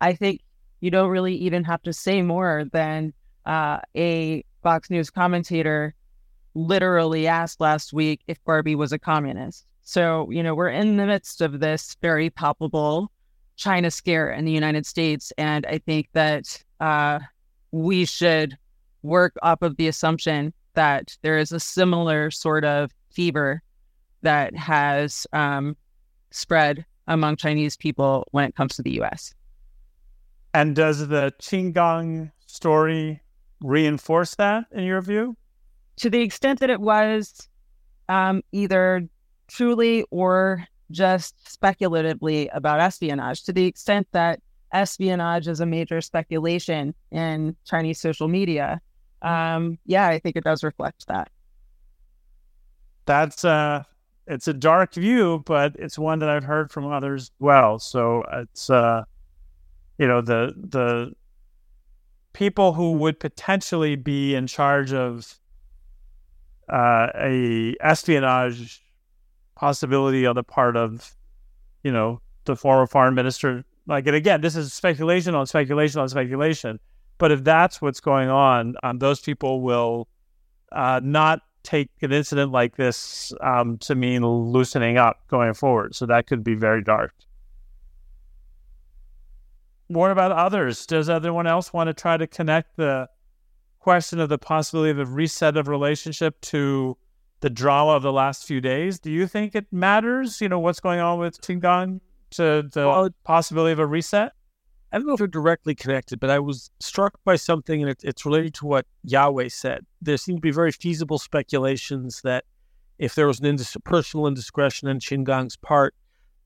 [0.00, 0.42] I think
[0.80, 3.12] you don't really even have to say more than
[3.46, 5.94] uh, a Fox News commentator
[6.54, 9.64] literally asked last week if Barbie was a communist.
[9.88, 13.10] So, you know, we're in the midst of this very palpable
[13.56, 15.32] China scare in the United States.
[15.38, 17.20] And I think that uh,
[17.72, 18.58] we should
[19.02, 23.62] work off of the assumption that there is a similar sort of fever
[24.20, 25.74] that has um,
[26.32, 29.32] spread among Chinese people when it comes to the U.S.
[30.52, 33.22] And does the Qin Gang story
[33.62, 35.34] reinforce that, in your view?
[35.96, 37.48] To the extent that it was
[38.10, 39.08] um, either
[39.48, 44.40] truly or just speculatively about espionage, to the extent that
[44.72, 48.80] espionage is a major speculation in Chinese social media.
[49.22, 51.30] Um, yeah, I think it does reflect that.
[53.06, 53.84] That's uh
[54.26, 57.78] it's a dark view, but it's one that I've heard from others as well.
[57.78, 59.04] So it's uh
[59.96, 61.12] you know the the
[62.34, 65.40] people who would potentially be in charge of
[66.68, 68.82] uh, a espionage
[69.58, 71.14] possibility on the part of
[71.82, 76.08] you know the former foreign minister like, and again, this is speculation on speculation on
[76.08, 76.78] speculation.
[77.16, 80.06] But if that's what's going on, um, those people will
[80.70, 85.94] uh, not take an incident like this um, to mean loosening up going forward.
[85.94, 87.14] So that could be very dark.
[89.88, 90.84] What about others?
[90.84, 93.08] Does anyone else want to try to connect the
[93.80, 96.96] question of the possibility of a reset of relationship to
[97.40, 98.98] the drama of the last few days?
[98.98, 100.40] Do you think it matters?
[100.40, 102.00] You know what's going on with Qin Gang
[102.30, 104.32] to the well, possibility of a reset?
[104.90, 108.00] I don't know if they're directly connected, but I was struck by something, and it,
[108.02, 109.84] it's related to what Yawei said.
[110.00, 112.44] There seem to be very feasible speculations that
[112.98, 115.94] if there was an indis- personal indiscretion on Qin Gang's part,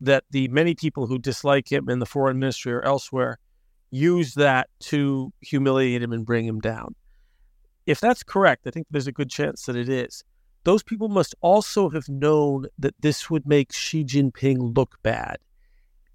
[0.01, 3.39] that the many people who dislike him in the foreign ministry or elsewhere
[3.93, 6.95] use that to humiliate him and bring him down.
[7.87, 10.25] If that's correct, I think there's a good chance that it is.
[10.65, 15.39] Those people must also have known that this would make Xi Jinping look bad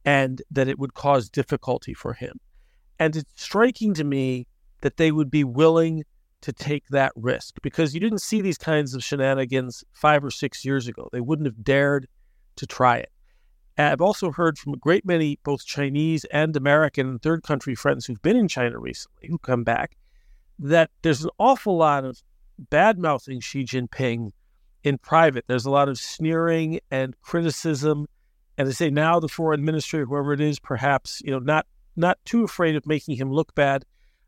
[0.05, 2.39] and that it would cause difficulty for him.
[2.97, 4.47] And it's striking to me
[4.81, 6.03] that they would be willing
[6.41, 10.63] to take that risk because you didn't see these kinds of shenanigans five or six
[10.63, 11.09] years ago.
[11.11, 12.07] They wouldn't have dared
[12.55, 13.11] to try it.
[13.77, 18.05] I've also heard from a great many, both Chinese and American and third country friends
[18.05, 19.97] who've been in China recently, who come back,
[20.57, 22.23] that there's an awful lot of
[22.57, 24.31] bad mouthing Xi Jinping
[24.83, 25.45] in private.
[25.47, 28.07] There's a lot of sneering and criticism
[28.57, 31.65] and they say now the foreign ministry, whoever it is, perhaps you know not
[31.95, 33.85] not too afraid of making him look bad.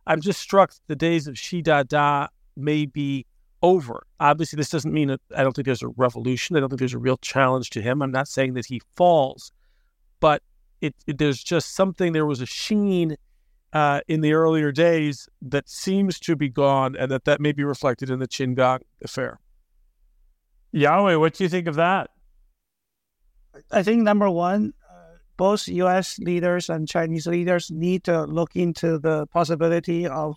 [0.08, 3.26] I'm just struck the days of Xi Dada may be
[3.62, 4.06] over.
[4.20, 6.56] Obviously, this doesn't mean that I don't think there's a revolution.
[6.56, 8.02] I don't think there's a real challenge to him.
[8.02, 9.52] I'm not saying that he falls,
[10.20, 10.44] but
[10.82, 12.14] it, it there's just something.
[12.14, 13.18] There was a sheen
[13.74, 17.64] uh, in the earlier days that seems to be gone, and that that may be
[17.64, 19.40] reflected in the Qin Gang affair.
[20.74, 22.10] Yawei, what do you think of that?
[23.72, 26.20] I think number one, uh, both U.S.
[26.20, 30.36] leaders and Chinese leaders need to look into the possibility of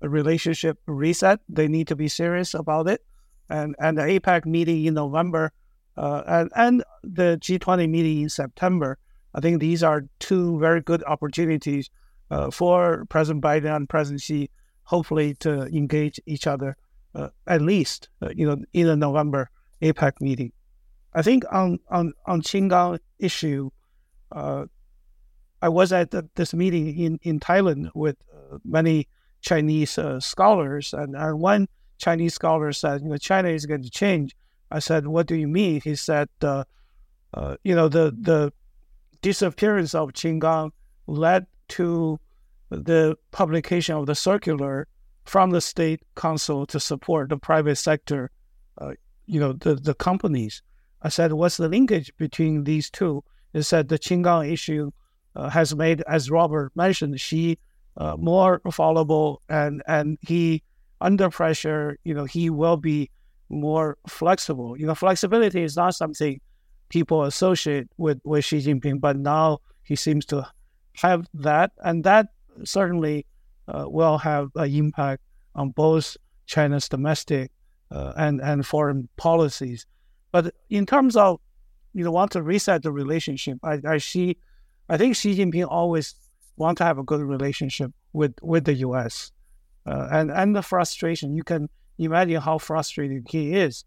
[0.00, 1.40] a relationship reset.
[1.48, 3.04] They need to be serious about it,
[3.48, 5.52] and and the APEC meeting in November,
[5.96, 8.98] uh, and and the G20 meeting in September.
[9.34, 11.90] I think these are two very good opportunities
[12.34, 14.50] uh, for President Biden and President Xi,
[14.82, 16.76] hopefully to engage each other
[17.14, 19.50] uh, at least, uh, you know, in the November
[19.80, 20.50] APEC meeting.
[21.14, 23.70] I think on on on Qin Gang issue,
[24.32, 24.64] uh,
[25.62, 29.06] I was at the, this meeting in in Thailand with uh, many
[29.40, 33.90] Chinese uh, scholars, and, and one Chinese scholar said, "You know, China is going to
[33.90, 34.34] change."
[34.72, 38.52] I said, "What do you mean?" He said, "You know, the the
[39.22, 40.72] disappearance of Qin Gang
[41.06, 41.46] led
[41.78, 42.18] to
[42.76, 44.86] the publication of the circular
[45.24, 48.30] from the state council to support the private sector,
[48.78, 48.92] uh,
[49.26, 50.62] you know, the the companies."
[51.04, 53.22] I said, what's the linkage between these two?
[53.52, 54.90] He said the Qin Gang issue
[55.36, 57.58] uh, has made, as Robert mentioned, Xi
[57.98, 60.62] uh, more fallible and, and he,
[61.02, 63.10] under pressure, you know, he will be
[63.50, 64.80] more flexible.
[64.80, 66.40] You know, flexibility is not something
[66.88, 70.46] people associate with, with Xi Jinping, but now he seems to
[70.94, 71.72] have that.
[71.84, 72.28] And that
[72.64, 73.26] certainly
[73.68, 75.22] uh, will have an impact
[75.54, 76.16] on both
[76.46, 77.50] China's domestic
[77.90, 79.86] uh, and, and foreign policies.
[80.32, 81.40] But in terms of,
[81.92, 84.36] you know, want to reset the relationship, I, I see,
[84.88, 86.14] I think Xi Jinping always
[86.56, 89.32] want to have a good relationship with, with the U.S.
[89.86, 91.68] Uh, and and the frustration you can
[91.98, 93.84] imagine how frustrated he is,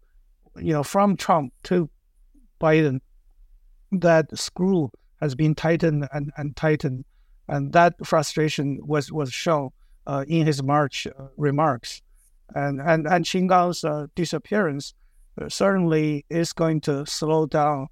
[0.56, 1.90] you know, from Trump to
[2.60, 3.00] Biden,
[3.92, 4.90] that screw
[5.20, 7.04] has been tightened and, and tightened,
[7.48, 9.70] and that frustration was was shown
[10.06, 12.02] uh, in his March uh, remarks,
[12.54, 14.94] and and and Qin Gang's uh, disappearance
[15.48, 17.86] certainly is going to slow down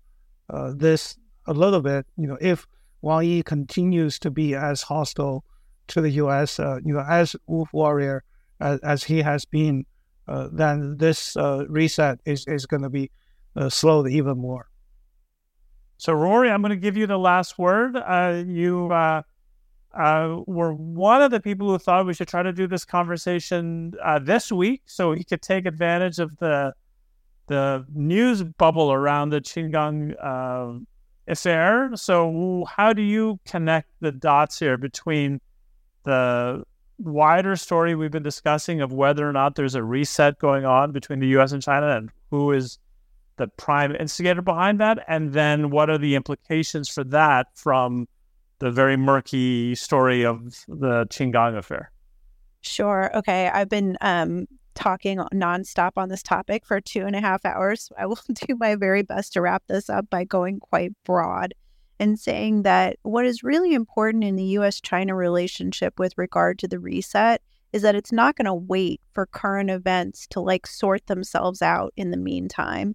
[0.50, 1.16] uh, this
[1.46, 2.06] a little bit.
[2.16, 2.66] You know, if
[3.02, 5.44] Wang Yi continues to be as hostile
[5.88, 8.24] to the U.S., uh, you know, as wolf warrior
[8.60, 9.86] as, as he has been,
[10.26, 13.10] uh, then this uh, reset is is going to be
[13.54, 14.68] uh, slowed even more.
[15.98, 17.96] So, Rorry, I'm going to give you the last word.
[17.96, 18.88] Uh, you
[19.94, 23.94] uh, were one of the people who thought we should try to do this conversation
[24.04, 26.74] uh, this week, so he could take advantage of the
[27.48, 30.78] the news bubble around the Qin Gang uh,
[31.28, 31.90] affair.
[31.94, 35.40] So, how do you connect the dots here between
[36.04, 36.64] the
[36.98, 41.20] wider story we've been discussing of whether or not there's a reset going on between
[41.20, 41.52] the U.S.
[41.52, 42.78] and China, and who is
[43.36, 48.08] the prime instigator behind that, and then what are the implications for that from
[48.58, 51.90] the very murky story of the Qin Gang affair?
[52.60, 53.16] Sure.
[53.16, 53.48] Okay.
[53.48, 57.90] I've been um, talking nonstop on this topic for two and a half hours.
[57.98, 61.54] I will do my very best to wrap this up by going quite broad
[61.98, 66.68] and saying that what is really important in the US China relationship with regard to
[66.68, 67.42] the reset
[67.72, 71.92] is that it's not going to wait for current events to like sort themselves out
[71.96, 72.94] in the meantime.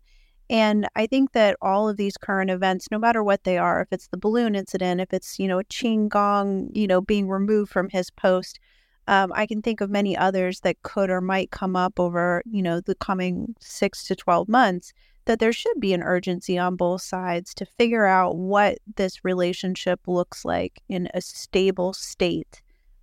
[0.52, 3.88] And I think that all of these current events, no matter what they are, if
[3.94, 7.88] it's the balloon incident, if it's, you know, Qin Gang, you know, being removed from
[7.88, 8.60] his post,
[9.08, 12.62] um, I can think of many others that could or might come up over, you
[12.62, 14.92] know, the coming six to 12 months,
[15.24, 20.02] that there should be an urgency on both sides to figure out what this relationship
[20.06, 22.62] looks like in a stable state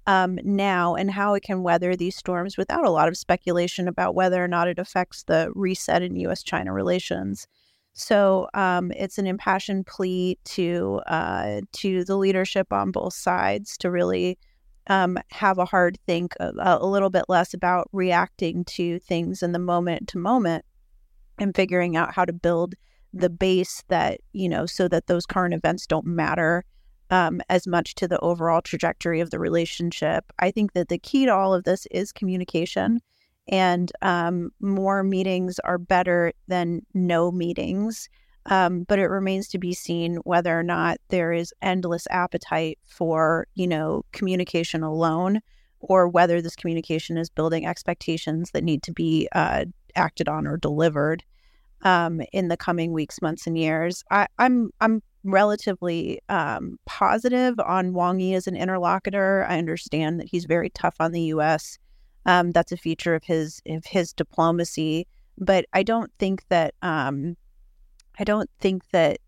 [0.08, 4.14] um, now and how it can weather these storms without a lot of speculation about
[4.14, 6.42] whether or not it affects the reset in U.S.
[6.42, 7.46] China relations.
[7.92, 13.90] So um, it's an impassioned plea to uh, to the leadership on both sides to
[13.90, 14.38] really
[14.86, 19.52] um, have a hard think a, a little bit less about reacting to things in
[19.52, 20.64] the moment to moment
[21.38, 22.76] and figuring out how to build
[23.12, 26.64] the base that you know so that those current events don't matter
[27.10, 30.32] um, as much to the overall trajectory of the relationship.
[30.38, 33.00] I think that the key to all of this is communication,
[33.48, 38.08] and um, more meetings are better than no meetings.
[38.46, 43.46] Um, but it remains to be seen whether or not there is endless appetite for,
[43.54, 45.40] you know, communication alone,
[45.80, 49.66] or whether this communication is building expectations that need to be uh,
[49.96, 51.22] acted on or delivered
[51.82, 54.02] um, in the coming weeks, months, and years.
[54.10, 59.44] I, I'm I'm relatively um, positive on Wang Yi as an interlocutor.
[59.48, 61.78] I understand that he's very tough on the U.S.
[62.26, 67.36] Um, that's a feature of his of his diplomacy, but I don't think that um,
[68.18, 69.18] I don't think that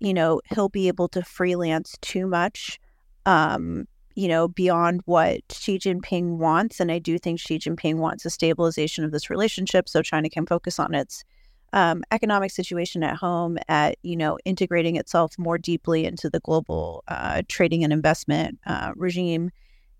[0.00, 2.78] you know he'll be able to freelance too much.
[3.26, 6.80] Um, you know, beyond what Xi Jinping wants.
[6.80, 10.46] And I do think Xi Jinping wants a stabilization of this relationship so China can
[10.46, 11.24] focus on its
[11.72, 17.02] um, economic situation at home, at you know integrating itself more deeply into the global
[17.08, 19.50] uh, trading and investment uh, regime,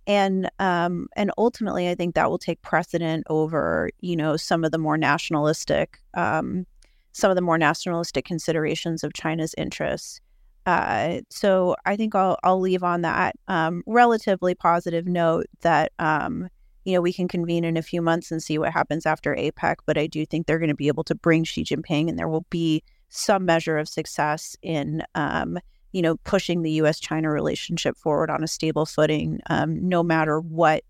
[0.06, 4.72] and um, and ultimately, I think that will take precedent over you know some of
[4.72, 6.66] the more nationalistic um,
[7.12, 10.20] some of the more nationalistic considerations of China's interests.
[10.64, 16.48] Uh, so I think I'll I'll leave on that um, relatively positive note that um,
[16.84, 19.76] you know, we can convene in a few months and see what happens after APEC.
[19.86, 22.28] But I do think they're going to be able to bring Xi Jinping, and there
[22.28, 25.58] will be some measure of success in, um,
[25.92, 30.82] you know, pushing the U.S.-China relationship forward on a stable footing, um, no matter what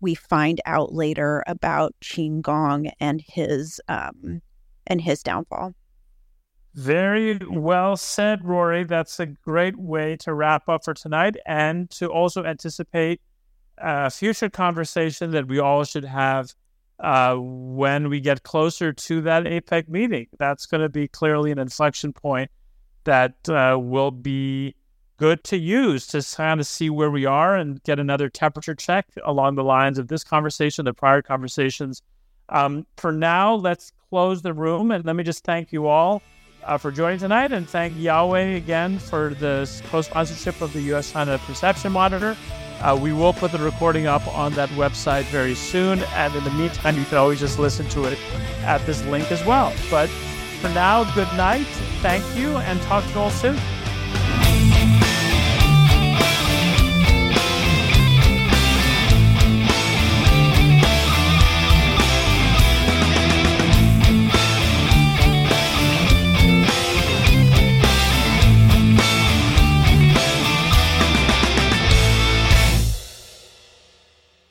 [0.00, 4.42] we find out later about Qin Gang and his um,
[4.86, 5.74] and his downfall.
[6.74, 8.84] Very well said, Rorry.
[8.84, 13.20] That's a great way to wrap up for tonight and to also anticipate
[13.82, 16.54] a future conversation that we all should have
[17.00, 20.28] uh, when we get closer to that APEC meeting.
[20.38, 22.50] That's going to be clearly an inflection point
[23.04, 24.76] that uh, will be
[25.16, 29.06] good to use to kind of see where we are and get another temperature check
[29.24, 32.02] along the lines of this conversation, the prior conversations.
[32.48, 36.22] Um, for now, let's close the room and let me just thank you all
[36.64, 41.12] uh, for joining tonight and thank Yawei again for the co sponsorship of the US
[41.12, 42.36] China Perception Monitor.
[42.82, 46.00] Uh, we will put the recording up on that website very soon.
[46.14, 48.18] And in the meantime, you can always just listen to it
[48.62, 49.72] at this link as well.
[49.90, 50.08] But
[50.60, 51.66] for now, good night.
[52.00, 53.56] Thank you and talk to you all soon.